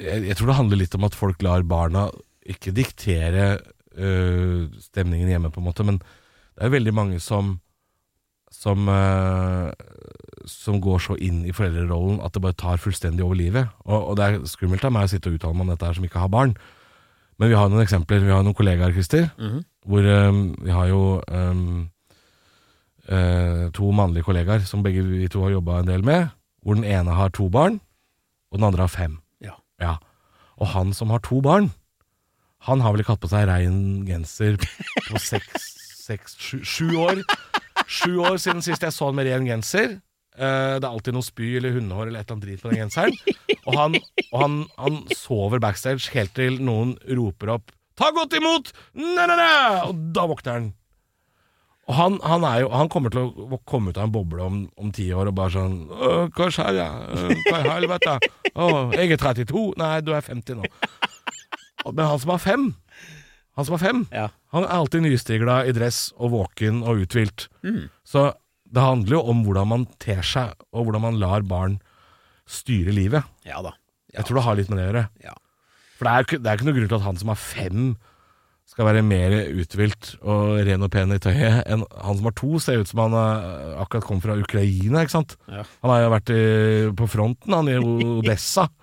[0.00, 2.06] Jeg, jeg tror det handler litt om at folk lar barna
[2.48, 3.58] ikke diktere
[3.96, 7.58] øh, stemningen hjemme, på en måte, men det er veldig mange som
[8.52, 9.72] som, øh,
[10.46, 13.68] som går så inn i foreldrerollen at det bare tar fullstendig over livet.
[13.88, 15.96] Og, og det er skummelt av meg å sitte og uttale meg om dette her
[15.96, 16.52] som ikke har barn.
[17.40, 18.20] Men vi har noen eksempler.
[18.20, 19.62] Vi har noen kollegaer, Christer, Mhm.
[19.88, 21.00] hvor øh, vi har jo
[21.32, 21.88] øhm,
[23.08, 26.28] øh, to mannlige kollegaer som begge vi to har jobba en del med.
[26.62, 27.80] Hvor den ene har to barn,
[28.52, 29.18] og den andre har fem.
[29.82, 29.96] Ja.
[30.60, 31.72] Og han som har to barn,
[32.62, 34.58] han har vel ikke hatt på seg rein genser
[35.08, 35.68] på seks,
[36.06, 37.22] seks sju, sju år.
[37.90, 39.98] Sju år siden sist jeg så han med ren genser.
[40.32, 42.84] Eh, det er alltid noe spy eller hundehår eller et eller annet drit på den
[42.84, 43.16] genseren.
[43.66, 43.98] Og han,
[44.30, 49.34] og han, han sover backstage helt til noen roper opp 'Ta godt imot!' Næ, næ,
[49.36, 49.50] næ!
[49.90, 50.70] Og da våkner han.
[51.92, 54.58] Og han, han, er jo, han kommer til å komme ut av en boble om,
[54.80, 56.78] om ti år og bare sånn «Åh, 'Hva skjer?
[56.78, 56.86] Ja?
[57.50, 58.14] Hva i helvete?
[58.56, 59.64] Å, jeg er 32.
[59.76, 60.70] Nei, du er 50 nå.
[61.90, 62.64] Men han som har fem,
[63.58, 64.28] han som er fem, Ja.
[64.54, 67.48] han er alltid nystigla i dress og våken og uthvilt.
[67.66, 67.90] Mm.
[68.08, 68.30] Så
[68.72, 71.80] det handler jo om hvordan man ter seg, og hvordan man lar barn
[72.48, 73.24] styre livet.
[73.44, 73.74] ja da.
[74.14, 75.04] Jeg tror det har litt med det å gjøre.
[75.24, 75.34] Ja.
[75.98, 77.84] For det er, det er ikke noe grunn til at han som har fem,
[78.70, 82.52] skal være mer uthvilt og ren og pen i tøyet enn han som har to.
[82.62, 85.36] Ser ut som han eh, akkurat kom fra Ukraina, ikke sant.
[85.50, 85.66] Ja.
[85.84, 86.44] Han har jo vært i,
[86.96, 88.68] på fronten, han i Odessa.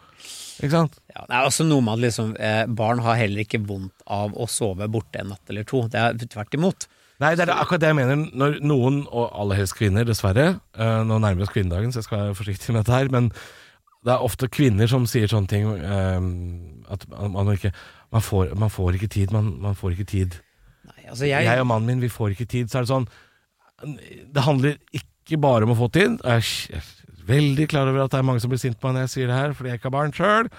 [0.59, 0.97] Ikke sant?
[1.07, 4.34] Ja, det er også noe med at liksom, eh, barn har heller ikke vondt av
[4.36, 5.86] å sove borte en natt eller to.
[5.88, 6.89] Det er tvert imot.
[7.19, 8.25] Nei, det er akkurat det jeg mener.
[8.36, 12.09] Når noen, og aller helst kvinner, dessverre eh, Nå nærmer vi oss kvinnedagen, så jeg
[12.09, 13.11] skal være forsiktig med dette her.
[13.11, 13.32] Men
[14.07, 16.27] det er ofte kvinner som sier sånne ting eh,
[16.95, 17.73] at man, man, ikke,
[18.12, 19.34] man, får, man får ikke tid.
[19.36, 20.38] Man, man får ikke tid.
[20.89, 22.70] Nei, altså jeg, Jeg og mannen min, vi får ikke tid.
[22.72, 23.10] Så er det sånn
[24.34, 26.18] Det handler ikke bare om å få tid.
[26.26, 26.88] Jeg er
[27.30, 29.30] veldig klar over at det er mange som blir sint på meg når jeg sier
[29.30, 30.49] det her, fordi jeg ikke har barn sjøl.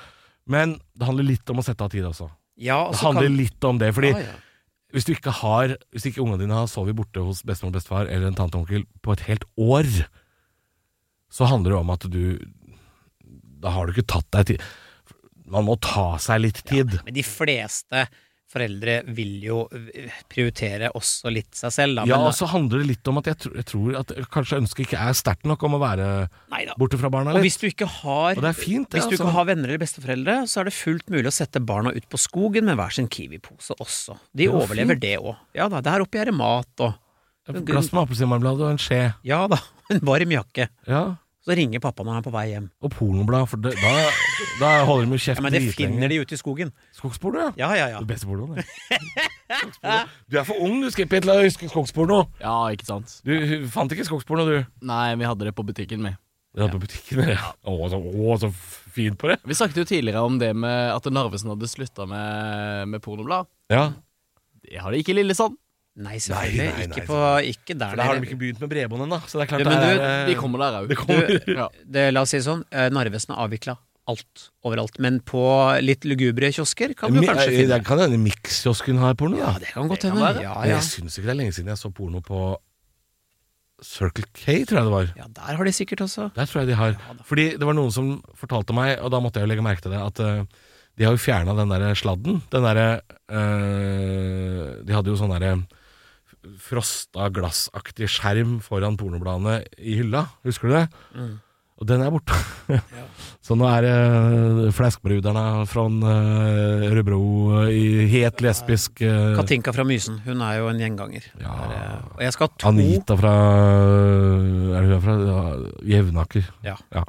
[0.50, 2.28] Men det handler litt om å sette av tid også.
[2.60, 3.90] ja, Det altså handler kan, litt om det.
[3.96, 4.36] Fordi ja, ja.
[4.94, 8.06] hvis du ikke har Hvis ikke ungene dine har sovet borte hos bestemor og bestefar
[8.06, 9.90] eller en tante og onkel på et helt år,
[11.30, 12.22] så handler det om at du
[13.60, 14.62] Da har du ikke tatt deg tid.
[15.50, 17.00] Man må ta seg litt tid.
[17.04, 18.06] Men de fleste
[18.50, 22.04] foreldre vil jo eh, prioritere også litt seg selv, da.
[22.10, 24.82] Ja, og så handler det litt om at jeg, tror- jeg tror at kanskje ønsket
[24.88, 26.06] ikke er sterkt nok om å være
[26.50, 26.74] Neida.
[26.80, 27.46] borte fra barna Og litt.
[27.46, 28.98] hvis du ikke har Og det fint, det.
[28.98, 29.22] Hvis du altså.
[29.28, 32.18] ikke har venner eller besteforeldre, så er det fullt mulig å sette barna ut på
[32.18, 34.18] skogen med hver sin Kiwi-pose også.
[34.34, 35.00] De Det overlever fint.
[35.06, 35.36] det òg.
[35.54, 36.98] Ja da, der oppe er det mat og
[37.70, 39.14] glass med appelsinmarmelade og en skje.
[39.30, 39.58] Ja da,
[39.94, 40.66] en varm jakke.
[40.90, 41.04] Ja.
[41.40, 42.66] Så ringer pappa når han er på vei hjem.
[42.84, 43.92] Og pornoblad, for det, da,
[44.60, 46.72] da holder de jo Ja, Men det finner de ute i skogen.
[46.92, 47.52] Skogsporno, ja.
[47.56, 48.00] Ja, ja, ja.
[48.04, 48.66] Det beste pornoen, det.
[50.28, 52.26] Du er for ung, du, Skippy, til å huske skogsporno.
[52.42, 53.16] Ja, ikke sant.
[53.24, 53.32] Du
[53.72, 54.58] fant ikke skogsporno, du.
[54.84, 56.20] Nei, vi hadde det på butikken med.
[56.58, 57.24] Ja, på butikken.
[57.30, 57.54] Ja.
[57.64, 58.52] Å, så, å, så
[58.92, 59.38] fint på det.
[59.46, 63.48] Vi snakket jo tidligere om det med at Narvesen hadde slutta med, med pornoblad.
[63.72, 63.92] Ja,
[64.66, 65.56] Det har de ikke i Lillesand.
[66.00, 66.58] Nei, selvfølgelig.
[66.64, 67.20] Nei, nei, nei, ikke, på,
[67.50, 69.18] ikke der for da har de ikke begynt med bredbånd ennå.
[69.28, 70.94] Så det er klart Ja, men det er, du, De kommer der òg.
[71.60, 71.66] Ja.
[72.14, 73.76] La oss si det sånn, eh, Narvesen har avvikla
[74.10, 74.96] alt overalt.
[75.04, 75.42] Men på
[75.84, 79.38] litt lugubre kiosker kan du Mi- kanskje eh, finne Det kan hende Mix-kiosken har porno.
[79.38, 80.32] Ja, det kan godt hende.
[80.40, 80.72] Ja, ja.
[80.72, 82.40] jeg syns ikke det er lenge siden jeg så porno på
[83.80, 85.06] Circle K, tror jeg det var.
[85.16, 86.26] ja, der har de sikkert også.
[86.36, 86.98] Der tror jeg de har.
[87.24, 89.94] Fordi det var noen som fortalte meg, og da måtte jeg jo legge merke til
[89.94, 90.42] det, at uh,
[91.00, 92.42] de har jo fjerna den derre sladden.
[92.52, 92.88] Den derre
[93.32, 95.54] eh, De hadde jo sånn derre
[96.60, 100.26] frosta glassaktig skjerm foran pornobladene i hylla.
[100.46, 100.88] Husker du det?
[101.14, 101.38] Mm.
[101.80, 102.36] Og den er borte.
[103.46, 107.20] Så nå er det uh, Flæskbruderne fra uh, Rødbro
[107.54, 111.30] uh, i helt lesbisk Katinka fra Mysen, hun er jo en gjenganger.
[111.40, 111.54] Ja.
[111.56, 113.32] Er, eh, og jeg skal ha to Anita fra
[114.76, 115.40] Er hun fra ja,
[115.94, 116.52] Jevnaker?
[116.66, 116.76] Ja.
[116.92, 117.06] Ja.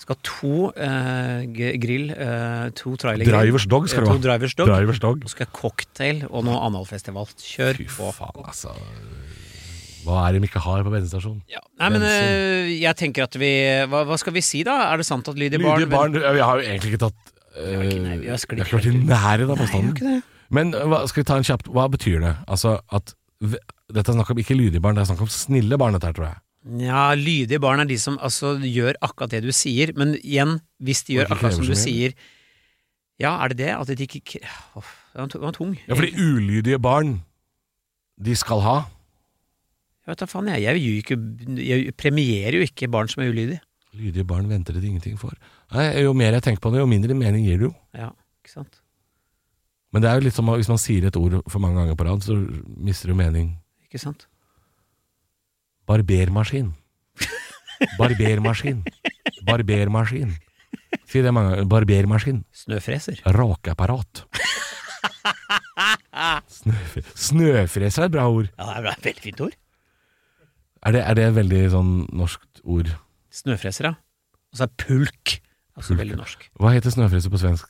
[0.00, 1.42] Skal ha to eh,
[1.82, 3.34] grill, eh, to trailergrill.
[3.36, 4.22] Drivers Dog skal det være.
[4.24, 4.70] drivers dog.
[4.72, 5.24] Drivers Dog.
[5.26, 7.28] Og skal jeg ha cocktail og noe analfestival.
[7.36, 8.08] Kjør Fy på.
[8.16, 8.72] faen, altså.
[10.06, 11.42] Hva er det de ikke har på bensinstasjonen?
[11.52, 11.60] Ja.
[11.82, 13.50] Nei, men eh, jeg tenker at vi
[13.92, 14.78] hva, hva skal vi si, da?
[14.94, 17.60] Er det sant at Lydig barn Lydige barn Vi har jo egentlig ikke tatt uh,
[17.60, 19.94] har ikke- nei, vi har har ikke vært i nærheten av Nei, påstanden.
[20.00, 20.22] det.
[20.48, 22.32] Men uh, hva, skal vi ta en kjapt Hva betyr det?
[22.48, 23.12] Altså at
[23.44, 23.60] v-
[23.92, 26.16] Dette er snakk om ikke lydige barn, det er snakk om snille barn, dette her,
[26.16, 26.40] tror jeg.
[26.60, 31.06] Ja, lydige barn er de som altså gjør akkurat det du sier, men igjen, hvis
[31.06, 32.12] de gjør akkurat som du sier
[33.20, 33.70] Ja, er det det?
[33.72, 34.42] At de ikke
[35.16, 35.78] Den var tung-.
[35.88, 37.22] Ja, fordi ulydige barn,
[38.20, 38.76] de skal ha.
[40.04, 40.62] Jeg vet da faen, jeg.
[40.64, 41.16] Jeg, ikke,
[41.60, 43.60] jeg premierer jo ikke barn som er ulydige.
[43.96, 45.34] Lydige barn venter det ingenting for.
[45.74, 47.74] Nei, jo mer jeg tenker på det, jo mindre mening gir det jo.
[47.96, 48.12] Ja,
[48.44, 48.80] ikke sant?
[49.90, 52.06] Men det er jo litt som hvis man sier et ord for mange ganger på
[52.06, 52.36] rad, så
[52.78, 53.56] mister du mening.
[53.88, 54.29] Ikke sant?
[55.90, 56.70] Barbermaskin.
[57.98, 58.84] Barbermaskin.
[59.48, 60.36] Barbermaskin.
[61.10, 61.64] Si det mange.
[61.70, 62.44] Barbermaskin.
[62.54, 63.18] Snøfreser.
[63.26, 64.24] Rakeapparat.
[66.50, 68.48] Snøfre Snøfreser er et bra ord.
[68.58, 68.94] Ja, det er bra.
[69.04, 69.56] veldig fint ord.
[70.86, 72.88] Er det, er det et veldig sånn norskt ord?
[73.34, 73.94] Snøfreser, ja.
[74.50, 75.36] Og så er pulk.
[75.76, 76.00] Altså Pulk.
[76.02, 76.46] veldig norsk.
[76.60, 77.68] Hva heter snøfreser på svensk?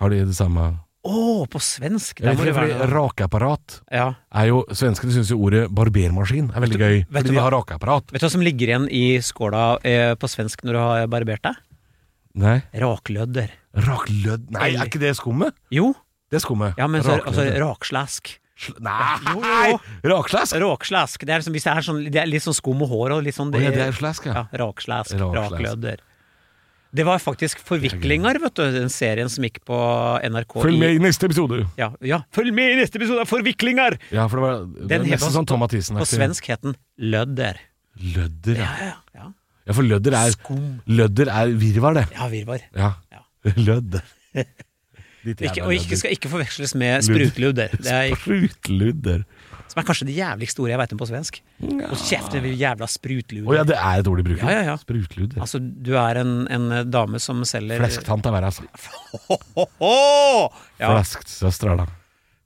[0.00, 0.66] Har de det samme
[1.04, 2.22] Å, på svensk!
[2.24, 4.06] Der må det være rakeapparat Ja.
[4.32, 6.96] er jo Svenskene syns jo ordet barbermaskin er veldig gøy.
[7.04, 8.08] vet Fordi de har rakeapparat.
[8.14, 11.44] Vet du hva som ligger igjen i skåla eh, på svensk når du har barbert
[11.44, 11.58] deg?
[12.40, 12.56] Nei.
[12.72, 13.52] Raklødder.
[13.84, 15.54] Raklødd Nei, er ikke det skummet?
[15.70, 15.92] Jo,
[16.32, 16.74] Det er skummet.
[16.80, 18.32] ja, men så, altså rakslask.
[18.80, 19.18] Nei!
[19.28, 19.78] Jo, jo.
[20.14, 20.56] Rakslask?
[20.62, 21.24] Råkslask.
[21.26, 23.34] Det er, liksom, det er, sånn, det er litt sånn skum og hår og litt
[23.36, 24.44] sånn Å ja, det er slask, ja.
[24.46, 25.14] Ja, rakslask.
[25.20, 25.56] Rakslask.
[25.58, 26.02] Raklødder.
[26.94, 29.76] Det var faktisk Forviklinger, vet du, den serien som gikk på
[30.30, 31.64] NRK Følg med i neste episode.
[31.80, 33.96] ja, ja, følg med i neste episode av Forviklinger!
[34.14, 35.98] Ja, for det var det Den nesten også- sånn Tom Mathisen.
[35.98, 37.58] På svensk het den Lødder.
[37.98, 38.68] Lødder, ja.
[38.78, 39.26] Ja, ja,
[39.66, 39.72] ja.
[39.72, 40.80] For lødder er, Skum.
[40.86, 42.06] lødder er virvar, det.
[42.14, 42.60] Ja, virvar.
[42.76, 42.92] Ja.
[43.10, 43.22] Ja.
[43.56, 44.02] Lødder.
[45.24, 47.70] Ikke, og ikke, skal ikke forveksles med sprutludder.
[47.88, 49.22] Er, Sprutludder.
[49.72, 51.38] Som er kanskje det jævligste ordet jeg vet om på svensk.
[51.64, 53.48] Og kjeft, det er jævla sprutluder.
[53.50, 54.44] Oh, ja, det er et ord de bruker.
[54.46, 54.74] Ja, ja, ja.
[54.80, 55.40] Sprutludder.
[55.42, 58.64] Altså, du er en, en dame som selger Flesktante er verre, altså.
[60.82, 61.86] Ja, Flesksøstera, da.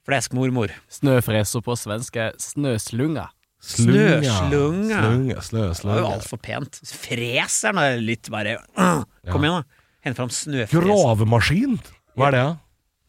[0.09, 0.73] fleskmormor.
[0.93, 3.27] Snøfreser på svensk er snøslunga.
[3.59, 4.21] Slunga.
[4.23, 4.99] Snøslunga.
[5.03, 6.11] Slunga, slø, Det var jo slunga.
[6.15, 6.79] altfor pent.
[6.87, 9.01] Freseren er litt bare øh.
[9.33, 9.83] Kom igjen, da.
[10.07, 10.87] Hent fram snøfreser.
[10.87, 11.75] Gravemaskin?
[12.15, 12.53] Hva er det, da?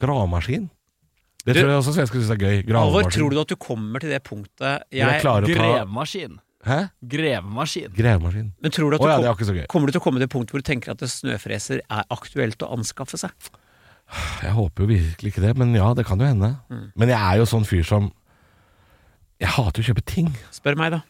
[0.02, 0.66] Gravemaskin?
[1.50, 2.60] Det Du- tror jeg også svensker syns er gøy.
[2.78, 6.38] Alvor, tror du at du kommer til det punktet Jeg å Grevemaskin.
[6.68, 6.78] Hæ?
[7.08, 7.90] Grevemaskin.
[7.96, 8.52] Grevemaskin.
[8.62, 9.66] Men tror du at Å du ja, det er ikke så gøy.
[9.72, 12.60] kommer du til å komme til det punktet hvor du tenker at snøfreser er aktuelt
[12.62, 13.32] å anskaffe seg?
[14.44, 16.58] Jeg håper jo virkelig ikke det, men ja, det kan jo hende.
[16.70, 16.92] Mm.
[16.98, 18.12] Men jeg er jo sånn fyr som
[19.40, 20.34] Jeg hater å kjøpe ting.
[20.52, 21.02] Spør meg, da.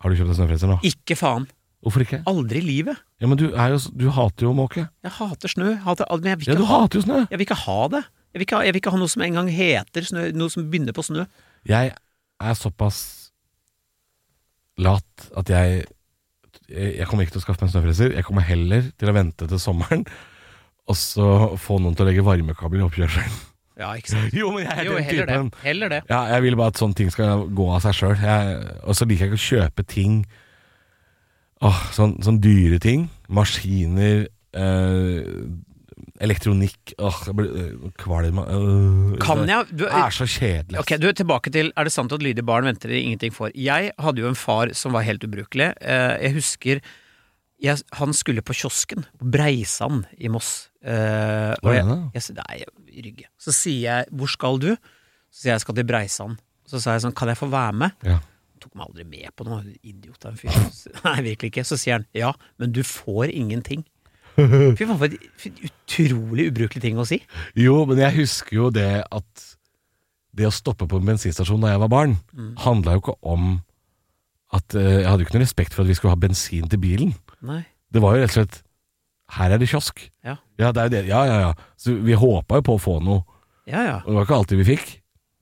[0.00, 0.76] Har du kjøpt deg snøfreser nå?
[0.86, 1.48] Ikke faen.
[1.84, 2.22] Hvorfor ikke?
[2.30, 2.96] Aldri i livet.
[3.20, 4.86] Ja, men du, er jo, du hater jo måke.
[5.02, 5.72] Jeg hater snø.
[5.82, 7.18] Hater, men jeg vil, Ja, du ha, hater jo snø.
[7.28, 8.04] jeg vil ikke ha det.
[8.34, 10.66] Jeg vil ikke ha, jeg vil ikke ha noe som engang heter snø, noe som
[10.66, 11.24] begynner på snø.
[11.70, 12.98] Jeg er såpass
[14.82, 15.84] lat at jeg
[16.68, 18.14] Jeg kommer ikke til å skaffe meg en snøfreser.
[18.16, 20.04] Jeg kommer heller til å vente til sommeren
[20.88, 21.26] og så
[21.60, 23.36] få noen til å legge varmekabler i oppkjørselen.
[23.80, 24.34] Ja, ikke sant?
[24.38, 25.36] Jo, men jeg er Jo, den heller det.
[25.36, 25.50] typen.
[25.64, 26.00] Heller det.
[26.10, 28.16] Ja, jeg vil bare at sånne ting skal gå av seg sjøl.
[28.84, 30.18] Og så liker jeg ikke å kjøpe ting
[31.64, 33.06] Åh, sånn, sånn dyre ting.
[33.32, 35.20] Maskiner, eh,
[36.22, 40.78] elektronikk Åh, jeg blir øh, kvalm øh, Kan Det jeg du, er så kjedelig.
[40.78, 43.50] Ok, du er tilbake til Er det sant at lydige barn venter de ingenting for?
[43.54, 45.72] Jeg hadde jo en far som var helt ubrukelig.
[45.80, 46.80] Eh, Jeg husker
[47.64, 50.68] jeg, Han skulle på kiosken på Breisand i Moss.
[50.82, 51.98] Hvor er det?
[52.14, 53.26] jeg, jeg, nei, i Rygge.
[53.40, 54.76] Så sier jeg 'hvor skal du?'
[55.30, 56.36] Så sier jeg 'jeg skal til Breisand'.
[56.66, 58.18] Så sa jeg sånn 'kan jeg få være med?' Ja.
[58.20, 59.64] Han tok meg aldri med på noe.
[59.82, 60.50] Idiot av en fyr.
[61.04, 61.64] Nei, virkelig ikke.
[61.64, 63.84] Så sier han 'ja, men du får ingenting'.
[64.78, 67.20] Fy faen, for et utrolig ubrukelig ting å si.
[67.58, 69.44] Jo, men jeg husker jo det at
[70.34, 72.54] det å stoppe på en bensinstasjon da jeg var barn, Mm.
[72.64, 73.44] handla jo ikke om
[74.54, 76.78] at eh, Jeg hadde jo ikke noe respekt for at vi skulle ha bensin til
[76.82, 77.14] bilen.
[77.46, 77.60] Nei.
[77.94, 78.58] Det var jo rett og slett
[79.34, 80.02] Her er det kiosk.
[80.26, 80.36] Ja.
[80.60, 81.04] Ja, det er jo det.
[81.08, 81.52] Ja, ja, ja.
[81.80, 83.22] Så vi håpa jo på å få noe.
[83.66, 83.94] Ja, ja.
[84.04, 84.90] Og det var ikke alltid vi fikk.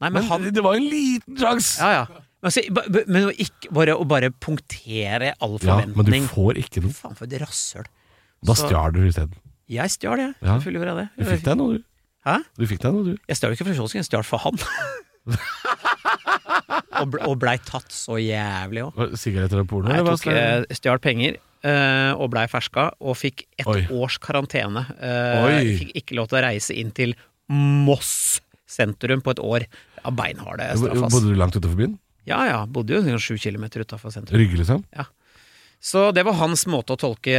[0.01, 1.80] Nei, men Men han det var en liten sjanse!
[1.82, 2.05] Ja, ja.
[2.43, 2.62] Men, altså,
[3.11, 6.95] men ikke, bare, å bare punktere all Ja, men du får ikke noe.
[6.97, 7.86] Faen, for et rasshøl.
[8.43, 9.38] Da stjal du isteden.
[9.72, 10.34] Jeg stjal, jeg.
[10.43, 10.57] Ja.
[10.57, 11.09] Selvfølgelig gjorde jeg det.
[11.16, 11.86] Du fikk deg noe, du.
[12.26, 12.34] Hæ?
[12.59, 13.14] Du fikk deg noe, du.
[13.30, 14.59] Jeg stjal ikke fra kiosken, jeg stjal for han.
[17.01, 19.01] og, ble, og blei tatt så jævlig òg.
[19.20, 19.95] Sigaretter og porno?
[19.95, 23.84] Jeg tok, eh, stjal penger Uh, og blei ferska, og fikk et Oi.
[23.95, 24.80] års karantene.
[24.99, 27.14] Uh, fikk ikke lov til å reise inn til
[27.47, 29.68] Moss sentrum på et år.
[30.01, 31.14] Ja, Beinharde straffas.
[31.14, 31.95] Bodde du langt utafor byen?
[32.26, 34.40] Ja ja, bodde jo sju kilometer utafor sentrum.
[34.43, 34.82] Rygge, liksom?
[35.83, 37.33] Så det var hans måte å tolke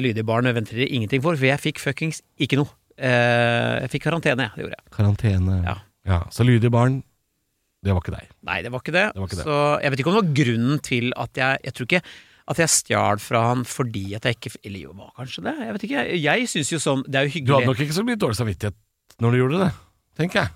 [0.00, 2.70] lydige barn venter de ingenting for, for jeg fikk fuckings ikke noe.
[2.96, 4.46] Eh, jeg fikk karantene.
[4.56, 4.92] Det gjorde jeg.
[4.96, 5.56] Karantene.
[5.66, 5.74] Ja.
[6.08, 6.20] ja.
[6.32, 7.02] Så lydige barn,
[7.84, 8.30] det var ikke deg.
[8.48, 9.06] Nei, det var ikke det.
[9.12, 9.46] Det var ikke det.
[9.48, 12.02] Så jeg vet ikke om det var grunnen til at jeg Jeg tror ikke
[12.52, 15.52] at jeg stjal fra han fordi at jeg ikke Eller jo, var kanskje det?
[15.60, 16.00] Jeg vet ikke.
[16.08, 17.50] Jeg, jeg syns jo sånn Det er jo hyggelig.
[17.52, 18.78] Du hadde nok ikke så mye dårlig samvittighet
[19.22, 19.70] når du gjorde det,
[20.18, 20.50] tenker jeg.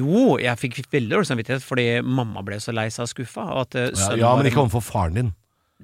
[0.00, 3.44] Jo, jeg fikk veldig dårlig samvittighet fordi mamma ble så lei seg og skuffa.
[3.76, 5.28] eh, Ja, ja, men en- ikke overfor faren din.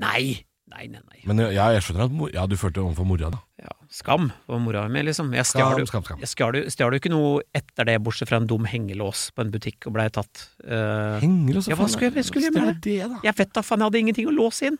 [0.00, 0.44] Nei!
[0.68, 1.20] Nei, nei, nei.
[1.28, 3.38] Men ja, jeg skjønner at mor, ja, du følte overfor mora, da.
[3.64, 5.30] Ja, skam var mora mi, liksom.
[5.36, 9.88] Jeg stjal jo ikke noe etter det, bortsett fra en dum hengelås på en butikk
[9.88, 10.44] og blei tatt.
[10.60, 11.70] Uh, hengelås?
[11.70, 13.20] Ja, hva skulle jeg- skulle jeg med det, da?
[13.24, 14.78] jeg vet da faen, jeg hadde ingenting å låse inn.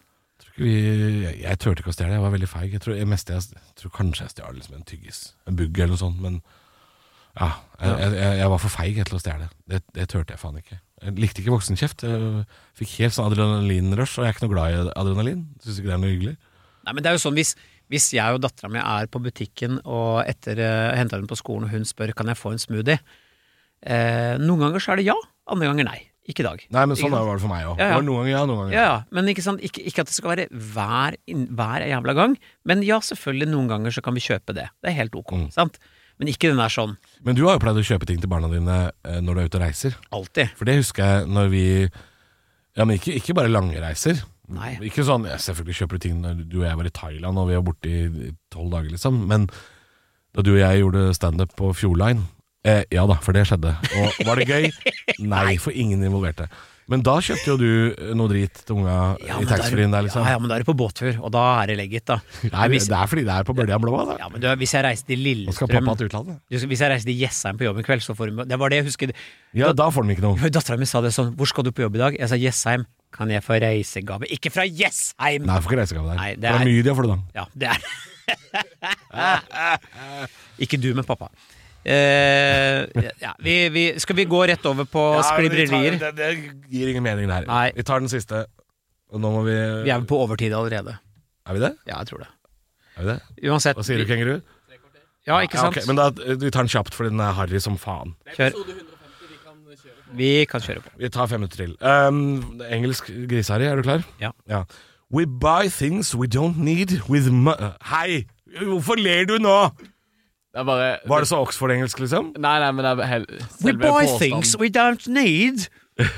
[0.58, 0.74] Vi,
[1.24, 2.72] jeg, jeg turte ikke å stjele, jeg var veldig feig.
[2.76, 5.94] Jeg tror, jeg mest, jeg, tror kanskje jeg stjal liksom en tyggis, en bugg eller
[5.96, 6.40] noe sånt, men
[7.38, 9.48] Ja, jeg var for feig til å stjele.
[9.70, 10.80] Det, det turte jeg faen ikke.
[10.98, 12.04] Jeg likte ikke voksenkjeft.
[12.08, 12.44] Jeg
[12.78, 15.46] fikk helt sånn adrenalinrush, og jeg er ikke noe glad i adrenalin.
[15.62, 16.34] Syns ikke det er noe hyggelig.
[16.88, 17.54] Nei, men det er jo sånn hvis,
[17.92, 21.68] hvis jeg og dattera mi er på butikken og etter uh, henter henne på skolen,
[21.68, 22.98] og hun spør kan jeg få en smoothie,
[23.84, 25.18] eh, noen ganger så er det ja,
[25.52, 26.00] andre ganger nei.
[26.28, 26.62] Ikke i dag.
[26.76, 27.78] Nei, men sånn var det for meg òg.
[27.80, 28.00] Ja, ja.
[28.04, 29.62] Noen ganger ja, noen ganger Ja, ja, men ikke, sant?
[29.64, 31.16] Ikke, ikke at det skal være hver,
[31.56, 32.34] hver jævla gang.
[32.68, 34.66] Men ja, selvfølgelig, noen ganger så kan vi kjøpe det.
[34.84, 35.32] Det er helt ok.
[35.32, 35.46] Mm.
[35.54, 35.80] Sant?
[36.18, 38.48] Men ikke den der sånn Men du har jo pleid å kjøpe ting til barna
[38.50, 39.94] dine eh, når du er ute og reiser.
[40.10, 40.54] alltid.
[40.58, 41.64] For det husker jeg når vi
[42.78, 44.20] Ja, men ikke, ikke bare lange reiser.
[44.48, 44.76] Nei.
[44.86, 47.48] Ikke sånn, ja, Selvfølgelig kjøper du ting når du og jeg var i Thailand og
[47.50, 49.18] vi var borte i tolv dager, liksom.
[49.28, 49.48] Men
[50.36, 52.22] da du og jeg gjorde standup på Fjordline
[52.64, 53.74] eh, Ja da, for det skjedde.
[53.98, 54.70] Og var det gøy?
[55.34, 56.48] Nei, for ingen involverte.
[56.88, 60.06] Men da kjøpte jo du eh, noe drit til unga Ja, i er taxfree-en der,
[60.06, 60.22] liksom.
[60.24, 62.16] Ja, ja, men da er du på båttur, og da er det legget, da.
[62.54, 63.92] Nei, hvis, det er fordi det er på Bølja Blå.
[64.08, 64.16] Da.
[64.22, 65.90] ja, men du, hvis jeg reiser til Lillestrøm.
[66.48, 68.80] Hvis jeg reiser til Jessheim på jobb i kveld, så får du Det var det
[68.80, 69.12] jeg husket.
[69.56, 70.50] Ja, da får de ikke noe.
[70.54, 72.82] Dattera mi sa det sånn 'Hvor skal du på jobb i dag?' Jeg sa Jessheim.
[73.12, 74.24] Kan jeg få reisegave?
[74.32, 75.44] Ikke fra Jessheim!
[75.48, 76.16] Nei, jeg får ikke reisegave der.
[76.20, 77.16] Nei, det det er er- mye de får du da.
[77.36, 77.78] Ja, det er
[80.64, 81.28] Ikke du, men pappa.
[81.88, 85.96] Eh, ja, vi, vi, skal vi gå rett over på sklibrerier?
[86.02, 86.30] Det, det
[86.68, 87.46] gir ingen mening der.
[87.48, 87.68] Nei.
[87.76, 88.44] Vi tar den siste.
[89.08, 90.98] Og nå må vi Vi er på overtid allerede.
[91.48, 91.72] Er vi det?
[91.88, 92.30] Ja, jeg tror det.
[92.98, 93.18] Er vi det?
[93.48, 93.78] Uansett.
[93.78, 94.36] Hva sier du, kenguru?
[95.28, 95.76] Ja, ikke sant?
[95.76, 98.14] ok, men da, vi tar den kjapt, for den er harry som faen.
[98.36, 98.56] Kjør.
[100.16, 100.92] Vi kan kjøre på.
[101.00, 101.74] Vi tar fem minutter til.
[101.84, 104.04] Um, engelsk griseharry, er du klar?
[104.20, 104.64] Ja.
[105.12, 107.52] We buy things we don't need with mu...
[107.92, 108.24] Hei!
[108.60, 109.56] Hvorfor ler du nå?
[110.58, 112.32] Det er bare Var det så Oxford-engelsk, liksom?
[112.38, 113.26] Nei, nei, men det er hel,
[113.64, 114.18] We buy påstand.
[114.18, 115.68] things we don't need.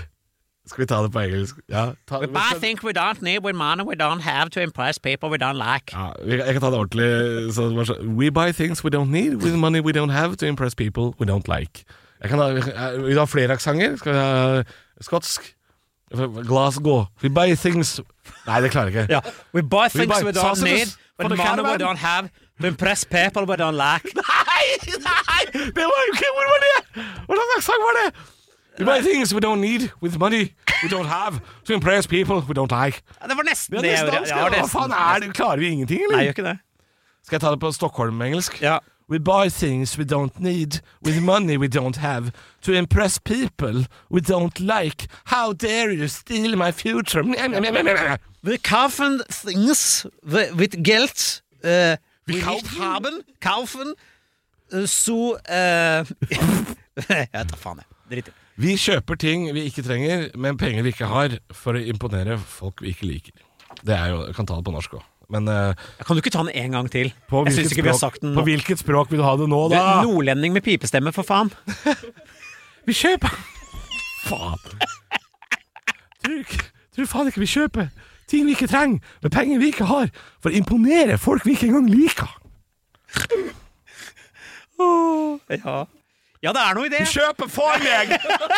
[0.71, 1.57] Skal vi ta det på engelsk?
[1.69, 4.99] Ja, ta, We buy things we don't need with money we don't have to impress
[4.99, 5.93] people we don't like.
[5.93, 7.55] ja, jeg kan ta det ordentlig.
[7.55, 7.69] Så
[8.19, 11.27] we buy things we don't need with money we don't have to impress people we
[11.33, 11.85] don't like.
[12.23, 12.49] Jeg kan ha,
[12.97, 13.97] vil du ha flere aksenter?
[13.97, 14.63] Skal vi ha
[15.01, 15.55] skotsk?
[16.47, 17.05] Glasgow.
[17.23, 18.01] We buy things
[18.47, 19.15] Nei, det klarer jeg ikke.
[19.15, 19.21] Ja.
[19.55, 20.89] We buy things buy we don't sausages need
[21.19, 22.29] with money we don't have
[22.61, 24.05] to impress people we don't like.
[24.15, 24.65] Nei!
[24.87, 25.45] Nei!
[25.53, 27.05] Det var jo ikke Hvor var det?
[27.27, 28.15] Hva slags sang var det?
[28.79, 32.55] We buy things we don't need with money we don't have to impress people we
[32.55, 33.03] don't like.
[33.21, 35.35] Ja, det var nesten Det Ja, nesten, ja, nesten Hva faen er det?
[35.35, 36.17] Klarer vi ingenting, eller?
[36.17, 36.59] Nei, gjør ikke det.
[37.27, 38.63] Skal jeg ta det på Stockholm-engelsk?
[38.63, 38.79] Ja.
[39.11, 42.31] We buy things we don't need with money we don't have
[42.63, 45.09] to impress people we don't like.
[45.25, 47.23] How dare you steal my future?
[48.43, 51.97] We coven things wi- with Geld uh,
[52.39, 52.79] kaufen?
[52.79, 53.95] haben, kaufen,
[54.73, 56.05] uh, so uh,
[57.11, 57.89] Jeg tar faen, jeg.
[58.11, 58.37] Drit i.
[58.61, 62.83] Vi kjøper ting vi ikke trenger, men penger vi ikke har, for å imponere folk
[62.85, 63.33] vi ikke liker.
[63.87, 65.07] Det er jo, Jeg kan ta det på norsk òg.
[65.31, 65.73] Men uh,
[66.03, 67.13] Kan du ikke ta den en gang til?
[67.31, 68.47] på, Jeg hvilket syns ikke vi har språk, sagt den på nå.
[68.51, 69.85] hvilket språk vil du ha det nå, Du, da?
[70.03, 71.53] Nordlending med pipestemme, for faen.
[72.89, 73.31] Vi kjøper
[74.29, 74.59] Faen.
[76.21, 77.89] Tror, ikke- tror du faen ikke vi kjøper
[78.31, 80.11] ting vi ikke trenger, med penger vi ikke har,
[80.43, 82.37] for å imponere folk vi ikke engang liker?
[84.81, 85.85] Ja.
[86.43, 87.03] ja, det er noe i det.
[87.05, 88.15] Vi kjøper for meg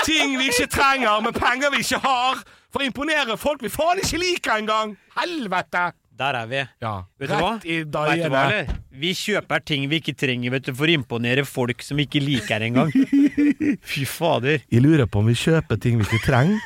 [0.07, 4.01] ting vi ikke trenger, med penger vi ikke har, for å imponere folk vi faen
[4.05, 4.95] ikke liker engang!
[5.19, 5.91] Helvete!
[6.23, 6.61] Der er vi.
[6.83, 7.53] Ja, Vet du hva?
[7.65, 8.75] I, i Vet du hva, eller?
[9.03, 12.23] Vi kjøper ting vi ikke trenger vet du, for å imponere folk som vi ikke
[12.23, 12.93] liker engang.
[13.91, 14.63] Fy fader.
[14.71, 16.63] Jeg lurer på om vi kjøper ting vi ikke trenger,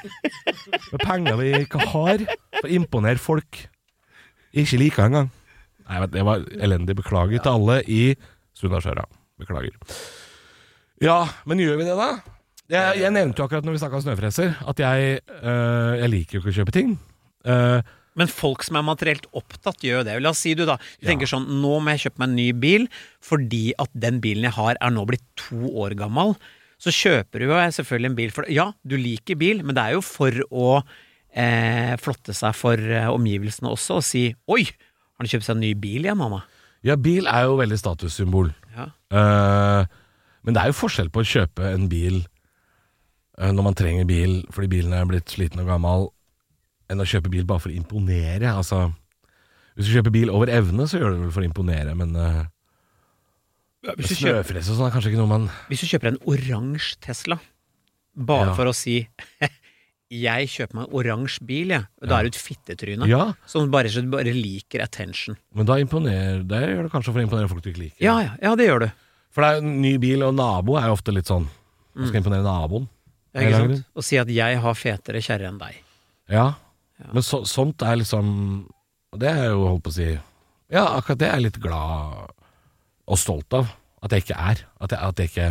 [0.91, 2.27] med penger vi ikke har,
[2.59, 3.65] for å imponere folk
[4.57, 5.33] jeg ikke liker engang.
[5.87, 6.97] Nei, vet, det var elendig.
[6.99, 8.01] Beklager til alle i
[8.57, 9.05] Sunnasjøra.
[9.41, 9.77] Beklager.
[11.05, 12.09] Ja, men gjør vi det, da?
[12.73, 16.43] Jeg, jeg nevnte jo akkurat når vi snakka snøfreser, at jeg, øh, jeg liker jo
[16.43, 16.97] ikke å kjøpe ting.
[17.47, 17.79] Uh,
[18.17, 20.15] Men folk som er materielt opptatt, gjør jo det.
[20.25, 21.11] La oss si du da du Ja.
[21.11, 22.87] tenker sånn Nå må jeg kjøpe meg en ny bil
[23.21, 26.35] fordi at den bilen jeg har, er nå blitt to år gammel.
[26.81, 29.93] Så kjøper du jo selvfølgelig en bil for Ja, du liker bil, men det er
[29.97, 30.83] jo for å
[31.37, 35.61] eh, flotte seg for eh, omgivelsene også, og si Oi, har han kjøpt seg en
[35.65, 36.43] ny bil igjen, mamma?
[36.87, 38.53] ja, bil er jo veldig statussymbol.
[38.77, 38.85] Ja.
[39.11, 39.87] Eh,
[40.47, 42.21] men det er jo forskjell på å kjøpe en bil
[43.41, 46.07] eh, når man trenger bil fordi bilen er blitt sliten og gammel,
[46.91, 48.53] enn å kjøpe bil bare for å imponere.
[48.53, 48.87] Altså,
[49.77, 52.15] hvis du kjøper bil over evne, så gjør du det vel for å imponere, men
[52.17, 52.45] uh,
[53.97, 57.39] Hvis, du kjøper, sånn er kanskje ikke noe man hvis du kjøper en oransje Tesla,
[58.17, 58.57] bare Ja.
[58.59, 59.03] for å si
[60.07, 61.83] Jeg kjøper meg en oransje bil, jeg.
[61.99, 63.09] Da er du et fittetryne.
[63.11, 65.35] Ja, Som bare, du bare liker attention.
[65.53, 68.05] men da imponerer Det gjør du kanskje for å imponere folk du ikke liker.
[68.05, 68.91] Ja, ja, ja, det gjør du.
[69.35, 71.49] For det er en ny bil og nabo er jo ofte litt sånn
[71.97, 72.87] Man skal imponere naboen.
[73.35, 73.83] Ja, ikke sant?
[73.99, 75.83] Og si at 'jeg har fetere kjerre enn deg'.
[76.31, 76.55] Ja,
[77.13, 78.29] men så, sånt er liksom
[79.21, 80.07] Det er jo holdt på å si
[80.73, 82.33] Ja, akkurat det er jeg litt glad
[83.07, 83.69] og stolt av.
[84.03, 84.63] At jeg ikke er.
[84.83, 85.51] At jeg, at jeg ikke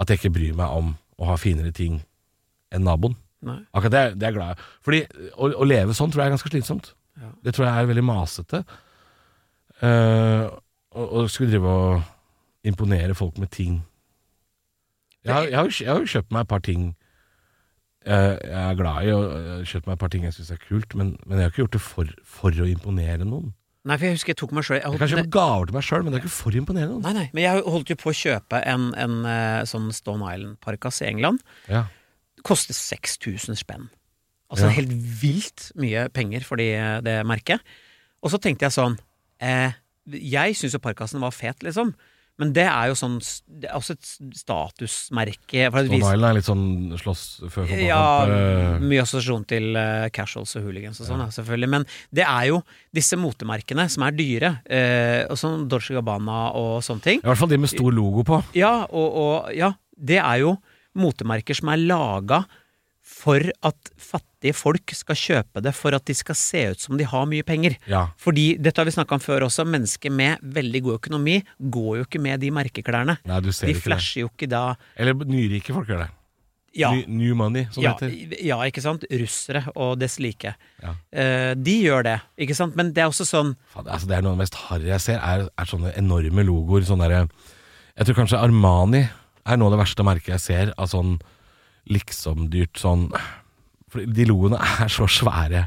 [0.00, 1.98] at jeg ikke bryr meg om å ha finere ting
[2.74, 3.16] enn naboen.
[3.46, 3.58] Nei.
[3.76, 4.66] Akkurat det, det er jeg glad i.
[4.84, 5.00] Fordi
[5.32, 6.90] å, å leve sånn tror jeg er ganske slitsomt.
[7.20, 7.30] Ja.
[7.44, 8.62] Det tror jeg er veldig masete.
[9.80, 13.80] Og, og skulle drive og imponere folk med ting.
[15.24, 16.90] Jeg jeg har, jeg har jo kjøpt meg et par ting
[18.06, 19.20] eh, jeg er glad i, å
[19.66, 21.76] kjøpe meg et par ting jeg syns er kult, men, men jeg har ikke gjort
[21.76, 23.52] det for, for å imponere noen.
[23.86, 26.02] Nei, for jeg husker jeg tok meg sjøl Jeg kan kjøpe gaver til meg sjøl,
[26.02, 27.04] men det er ikke for å imponere noen.
[27.04, 30.98] Nei, nei, men jeg holdt jo på å kjøpe en, en eh, sånn Stone Island-parkas
[31.04, 31.44] i England.
[31.70, 31.84] Ja.
[32.46, 33.86] Koster 6000 spenn.
[34.50, 34.74] Altså Ja.
[34.78, 34.90] helt
[35.22, 36.66] vilt mye penger for de,
[37.06, 37.62] det merket.
[38.22, 38.94] Og så tenkte jeg sånn
[39.42, 39.74] eh,
[40.06, 41.94] Jeg syns jo parkasen var fet, liksom.
[42.36, 43.14] Men det er jo sånn
[43.48, 45.68] Det er også et statusmerke.
[45.72, 46.66] For Stone Island er litt sånn
[47.00, 47.86] slåss før fotballkamp.
[47.88, 51.30] Ja, mye assosiasjon til uh, casuals og hooligans og sånn, ja.
[51.38, 51.70] selvfølgelig.
[51.72, 52.60] Men det er jo
[52.96, 57.24] disse motemerkene som er dyre, uh, og sånn Dolce Gabbana og sånne ting.
[57.24, 58.42] I hvert fall de med stor logo på.
[58.58, 60.56] Ja, og, og ja, det er jo
[60.96, 62.44] motemerker som er laga
[63.06, 67.04] for at fattige folk skal kjøpe det for at de skal se ut som de
[67.08, 67.74] har mye penger.
[67.90, 68.04] Ja.
[68.22, 72.04] Fordi, dette har vi snakka om før også, mennesker med veldig god økonomi går jo
[72.06, 73.18] ikke med de merkeklærne.
[73.26, 73.86] Nei, du ser De ikke det.
[73.88, 74.62] flasher jo ikke da
[74.96, 76.10] Eller nyrike folk gjør det.
[76.76, 78.40] Ja, new money, som ja, det heter.
[78.44, 79.04] ja, ikke sant?
[79.08, 80.50] Russere og dess like.
[80.82, 80.90] Ja.
[81.10, 82.76] Eh, de gjør det, ikke sant?
[82.76, 85.00] Men det er også sånn Faen, altså det er noe av det mest harry jeg
[85.00, 86.84] ser, er, er sånne enorme logoer.
[86.84, 87.22] Sånn derre
[87.96, 89.06] Jeg tror kanskje Armani
[89.46, 91.16] er noe av det verste merket jeg ser av sånn
[91.88, 93.08] liksom-dyrt sånn
[93.96, 95.66] For de logoene er så svære.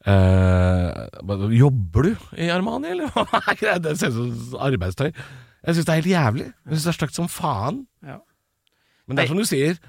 [0.00, 2.10] Uh, jobber du
[2.40, 3.12] i Armani, eller
[3.52, 3.78] er?
[3.84, 5.10] Det ser ut som arbeidstøy.
[5.10, 6.46] Jeg syns det er helt jævlig.
[6.48, 7.82] Jeg synes det er stygt som faen.
[8.04, 8.16] Ja.
[9.06, 9.80] Men det er som du sier,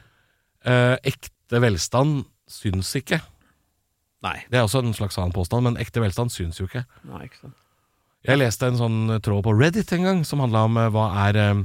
[0.68, 3.22] uh, ekte velstand syns ikke.
[4.26, 4.38] Nei.
[4.52, 6.84] Det er også en slags annen påstand, men ekte velstand syns jo ikke.
[7.08, 7.58] nei ikke sant.
[8.28, 11.64] Jeg leste en sånn tråd på Reddit en gang som handla om uh, hva er,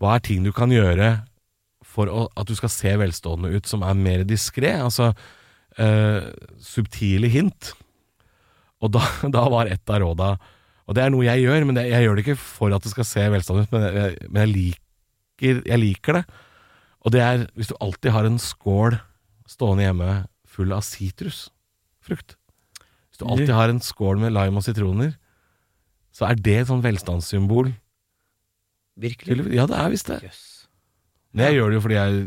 [0.00, 1.16] hva er ting du kan gjøre
[1.94, 4.74] for å, at du skal se velstående ut som er mer diskré.
[4.82, 5.12] Altså
[5.78, 6.26] eh,
[6.62, 7.72] subtile hint.
[8.82, 9.04] Og da,
[9.36, 10.34] da var et av råda
[10.84, 12.92] Og det er noe jeg gjør, men det, jeg gjør det ikke for at det
[12.92, 16.24] skal se velstående ut, men jeg, men jeg, liker, jeg liker det.
[17.04, 18.98] Og det er hvis du alltid har en skål
[19.48, 20.10] stående hjemme
[20.48, 22.36] full av sitrusfrukt.
[23.08, 25.14] Hvis du alltid har en skål med lime og sitroner,
[26.14, 27.72] så er det et sånn velstandssymbol.
[29.00, 29.48] Virkelig.
[29.54, 30.20] Ja, det er visst det.
[30.28, 30.53] Jøss.
[31.34, 32.18] Men jeg gjør det jo fordi jeg,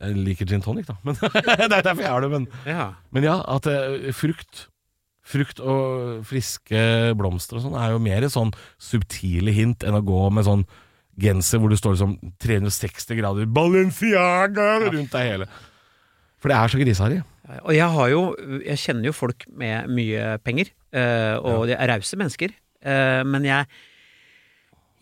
[0.00, 0.96] jeg liker gin tonic, da.
[1.04, 2.30] Men det er derfor jeg har det.
[2.32, 2.86] Men, Ja.
[3.12, 4.68] men ja, at eh, frukt
[5.24, 6.80] Frukt og friske
[7.16, 10.66] blomster og sånn er jo mer sånn subtile hint enn å gå med sånn
[11.16, 12.12] genser hvor det står liksom
[12.44, 15.46] 360 grader Balenciaga rundt deg hele.
[16.42, 17.22] For det er så griseharry.
[17.64, 18.20] Og jeg har jo
[18.66, 22.52] Jeg kjenner jo folk med mye penger, eh, og de er rause mennesker.
[22.84, 23.64] eh, men jeg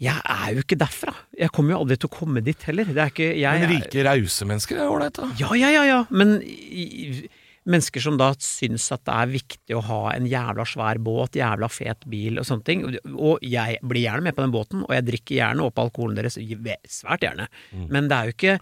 [0.03, 1.15] jeg er jo ikke derfra.
[1.39, 2.89] Jeg kommer jo aldri til å komme dit heller.
[2.91, 5.31] Det er ikke jeg, Men rike, rause mennesker er ålreit, da.
[5.39, 6.01] Ja, ja, ja, ja.
[6.11, 7.29] Men i,
[7.71, 11.71] mennesker som da syns at det er viktig å ha en jævla svær båt, jævla
[11.71, 12.85] fet bil og sånne ting.
[13.15, 16.39] Og jeg blir gjerne med på den båten, og jeg drikker gjerne opp alkoholen deres.
[16.91, 17.47] Svært gjerne.
[17.71, 17.89] Mm.
[17.95, 18.57] Men det er jo ikke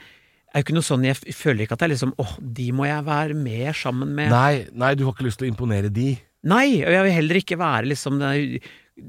[0.51, 2.89] er jo ikke noe sånn, Jeg føler ikke at det er liksom åh, de må
[2.89, 4.33] jeg være med sammen med.
[4.35, 6.13] Nei, nei, du har ikke lyst til å imponere de.
[6.51, 8.57] Nei, og jeg vil heller ikke være liksom den,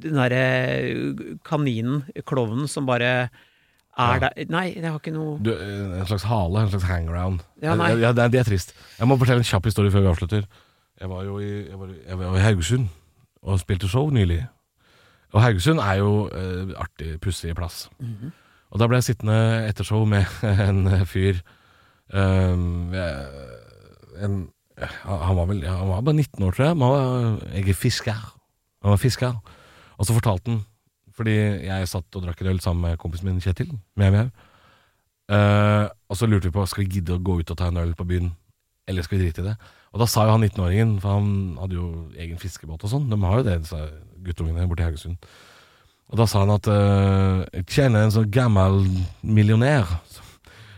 [0.04, 3.30] den derre kaninen, klovnen, som bare er
[3.98, 4.20] Ja.
[4.20, 7.42] der Nei, jeg har ikke noe du eh, en slags hale, en slags hangaround.
[7.62, 7.90] Ja, nei.
[8.00, 8.74] Ja, det, er, det er trist.
[9.00, 10.48] Jeg må fortelle en kjapp historie før vi avslutter.
[11.02, 12.88] Jeg var jo i, jeg var, jeg var i Haugesund
[13.42, 14.46] og spilte show nylig.
[15.34, 17.90] Og Haugesund er jo eh, artig, pussig plass.
[18.00, 18.32] Mhm.
[18.72, 20.24] Og da ble jeg sittende etter show med
[20.70, 21.42] en fyr
[22.14, 24.36] um, en,
[25.04, 26.78] Han var vel Han var bare 19 år, tror jeg.
[26.78, 28.22] Men han var, jeg er fisker.
[28.82, 29.36] Han var fisker.
[30.00, 30.62] Og så fortalte han
[31.18, 31.34] Fordi
[31.68, 33.74] jeg satt og drakk en øl sammen med kompisen min Kjetil.
[34.00, 34.30] mjau, mjau.
[35.32, 37.78] Eh, og så lurte vi på Skal vi gidde å gå ut og ta en
[37.84, 38.32] øl på byen,
[38.88, 39.56] eller skal vi drite i det.
[39.92, 41.30] Og da sa jo han 19-åringen, for han
[41.60, 43.80] hadde jo egen fiskebåt og sånn, de har jo det, disse
[44.24, 45.18] guttungene borte i Haugesund.
[46.12, 48.82] Og da sa han at eh, jeg kjenner en sånn gammel
[49.24, 50.32] millionær som,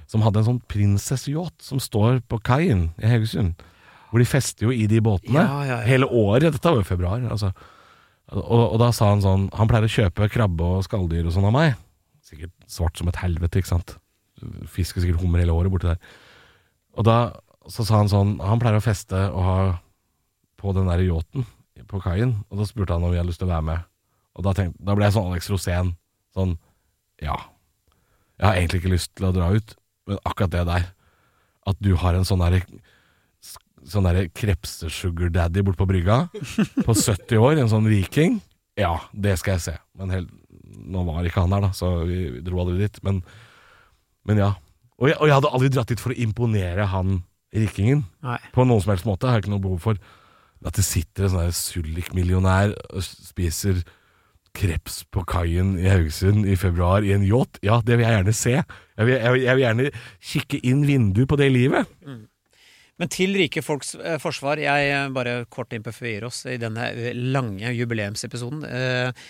[0.09, 3.53] som hadde en sånn prinsesseyacht som står på kaien i Haugesund.
[4.09, 5.77] Hvor de fester jo i de båtene Ja, ja, ja.
[5.87, 6.53] hele året.
[6.53, 7.21] Dette var jo februar.
[7.33, 7.49] altså.
[8.33, 11.47] Og, og da sa han sånn Han pleier å kjøpe krabbe og skalldyr og sånn
[11.49, 11.75] av meg.
[12.25, 13.95] Sikkert svart som et helvete, ikke sant.
[14.73, 15.99] Fisker sikkert hummer hele året borti der.
[16.97, 17.17] Og da
[17.69, 19.57] så sa han sånn Han pleier å feste og ha
[20.59, 21.45] på den der yachten
[21.89, 22.37] på kaien.
[22.49, 23.89] Og da spurte han om vi hadde lyst til å være med.
[24.33, 25.93] Og da, tenkte, da ble jeg sånn Alex Rosén.
[26.35, 26.57] Sånn
[27.21, 27.37] Ja.
[28.39, 29.75] Jeg har egentlig ikke lyst til å dra ut,
[30.09, 30.87] men akkurat det der
[31.69, 32.63] At du har en sånn derre
[33.89, 36.23] Sånn derre krepsesugardaddy bort på brygga
[36.85, 38.39] på 70 år, en sånn viking.
[38.79, 39.73] Ja, det skal jeg se.
[39.99, 40.27] Men hel,
[40.63, 42.99] nå var ikke han der, da, så vi dro aldri dit.
[43.05, 43.21] Men,
[44.29, 44.53] men ja.
[45.01, 47.21] Og jeg, og jeg hadde aldri dratt dit for å imponere han
[47.53, 48.05] rikingen.
[48.25, 48.39] Nei.
[48.55, 49.27] På noen som helst måte.
[49.27, 49.99] Jeg Har ikke noe behov for.
[50.63, 53.83] At det sitter en sånn Sullik-millionær og spiser
[54.53, 58.35] kreps på kaien i Haugesund i februar i en yacht, ja, det vil jeg gjerne
[58.37, 58.53] se.
[58.53, 59.87] Jeg vil, jeg vil, jeg vil gjerne
[60.29, 61.89] kikke inn vinduet på det livet.
[63.01, 67.15] Men til rike folks eh, forsvar, jeg eh, bare kort interferer oss i denne eh,
[67.15, 68.61] lange jubileumsepisoden.
[68.69, 69.23] Eh,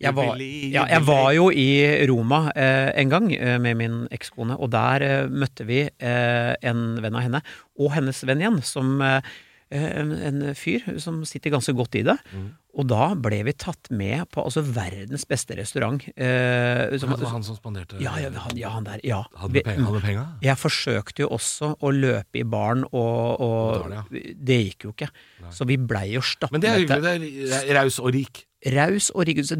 [0.00, 1.68] jeg var, ja, jeg var jo i
[2.08, 7.26] Roma eh, en gang eh, med min ekskone, og der møtte vi en venn av
[7.26, 7.42] henne,
[7.76, 12.16] og hennes venn igjen, som en, en fyr som sitter ganske godt i det.
[12.32, 12.48] Mm.
[12.78, 16.04] Og da ble vi tatt med på altså verdens beste restaurant.
[16.14, 19.02] Eh, som, Det var han som spanderte ja, ja, han, ja, han der.
[19.06, 19.24] Ja.
[19.40, 20.26] Hadde du penga?
[20.44, 25.10] Jeg forsøkte jo også å løpe i baren, og, og Det det gikk jo ikke.
[25.54, 26.58] Så vi blei jo stappmette.
[26.58, 27.46] Men det er hyggelig.
[27.50, 28.44] Det er raus og rik.
[28.70, 29.42] Raus og rik.
[29.46, 29.58] så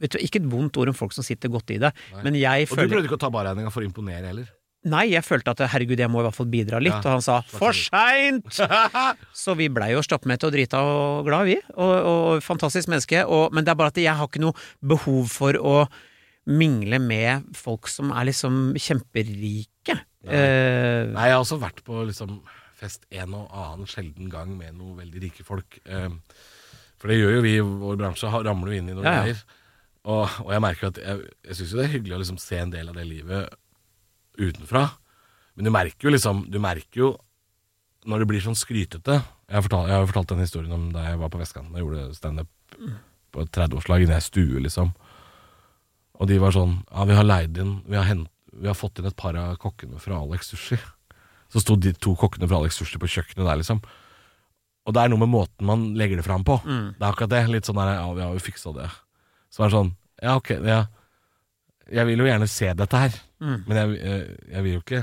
[0.00, 1.90] Vet du, ikke et vondt ord om folk som sitter godt i det,
[2.24, 4.46] men jeg Og du prøvde ikke å ta barregninga for å imponere heller?
[4.88, 7.24] Nei, jeg følte at herregud, jeg må i hvert fall bidra litt, Ja, og han
[7.24, 8.46] sa for seint!
[9.42, 11.58] Så vi blei jo stappmette og drita og glad, vi.
[11.76, 13.20] Og, og fantastisk menneske.
[13.28, 15.74] Og, men det er bare at jeg har ikke noe behov for å
[16.48, 19.98] mingle med folk som er liksom kjemperike.
[20.24, 22.38] Eh, Nei, jeg har også vært på liksom
[22.80, 25.76] fest en og annen sjelden gang med noen veldig rike folk.
[25.84, 26.08] Uh,
[27.00, 29.24] For det gjør jo vi i vår bransje, ramler jo inn i noen Ja, ja.
[29.28, 29.42] greier.
[30.08, 32.56] Og, og jeg merker at jeg, jeg syns jo det er hyggelig å liksom se
[32.64, 33.58] en del av det livet
[34.40, 34.86] utenfra.
[35.56, 37.08] Men du merker jo liksom Du merker jo
[38.08, 41.02] når det blir sånn skrytete Jeg har fortalt, jeg har fortalt den historien om da
[41.10, 42.48] jeg var på vestkanten og gjorde standup
[43.30, 44.88] på et 30-årslag inne i ei stue, liksom.
[46.20, 48.98] Og de var sånn Ja, vi har leid inn Vi har, hent, vi har fått
[48.98, 50.78] inn et par av kokkene fra Alex Sushi.
[51.50, 53.82] Så sto de to kokkene fra Alex Sushi på kjøkkenet der, liksom.
[54.86, 56.56] Og det er noe med måten man legger det fram på.
[56.96, 57.42] Det er akkurat det.
[57.52, 58.88] Litt sånn der Ja, vi har jo fiksa det.
[59.52, 60.50] Så er det sånn Ja, ok.
[60.64, 60.80] Ja.
[61.90, 65.00] Jeg vil jo gjerne se dette her, men jeg, jeg, jeg vil jo ikke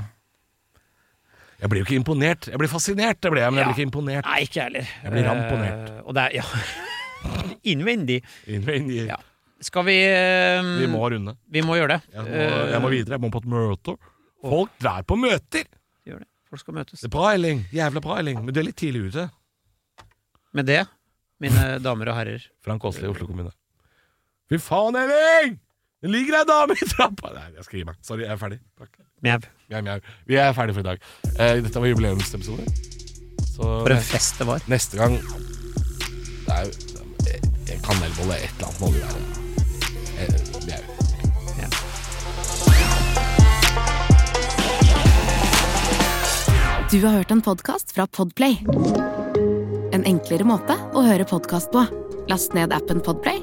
[1.58, 2.46] Jeg blir jo ikke imponert.
[2.52, 3.72] Jeg blir fascinert, det ble jeg, men jeg Ja.
[3.72, 4.24] blir ikke imponert.
[4.28, 4.92] Nei, ikke jeg heller.
[5.02, 5.88] Jeg blir ramponert.
[5.90, 6.44] Eh, og det er Ja.
[7.72, 8.20] Innvendig.
[8.46, 9.00] Innvendig.
[9.08, 9.16] Ja.
[9.60, 11.34] Skal vi eh, Vi må runde.
[11.50, 12.00] Vi må gjøre det.
[12.14, 13.16] Jeg må, jeg må videre.
[13.18, 13.96] Jeg må på et møte.
[14.38, 15.66] Folk drar på møter!
[15.66, 16.28] Eh, gjør det.
[16.48, 17.00] Folk skal møtes.
[17.02, 17.64] Det er bra, Elling.
[17.74, 18.38] Jævla bra, Elling.
[18.46, 19.26] Men du er litt tidlig ute.
[20.54, 20.84] Med det,
[21.42, 23.50] mine damer og herrer Frank Åsli, Oslo kommune.
[24.48, 25.58] Fy faen, Elling!
[25.98, 27.96] Det ligger ei dame i trappa Nei, jeg skal gi meg.
[28.06, 28.58] Sorry, jeg er ferdig.
[28.78, 28.92] Takk.
[29.26, 29.38] Mjau.
[29.68, 29.98] Mjau, mjau.
[30.30, 30.98] Vi er ferdige for i dag.
[31.34, 32.66] Eh, dette var jubileumsepisode.
[33.58, 34.62] For en fest det var.
[34.70, 36.70] neste gang Det er jo
[37.82, 39.20] Kanelbolle, et eller annet må det være.
[40.22, 40.28] Eh,
[40.68, 40.82] Mjau.
[46.90, 48.60] Du har hørt en podcast fra Podplay.
[49.92, 51.82] En enklere måte å høre podcast på.
[52.30, 53.42] Last ned appen Podplay,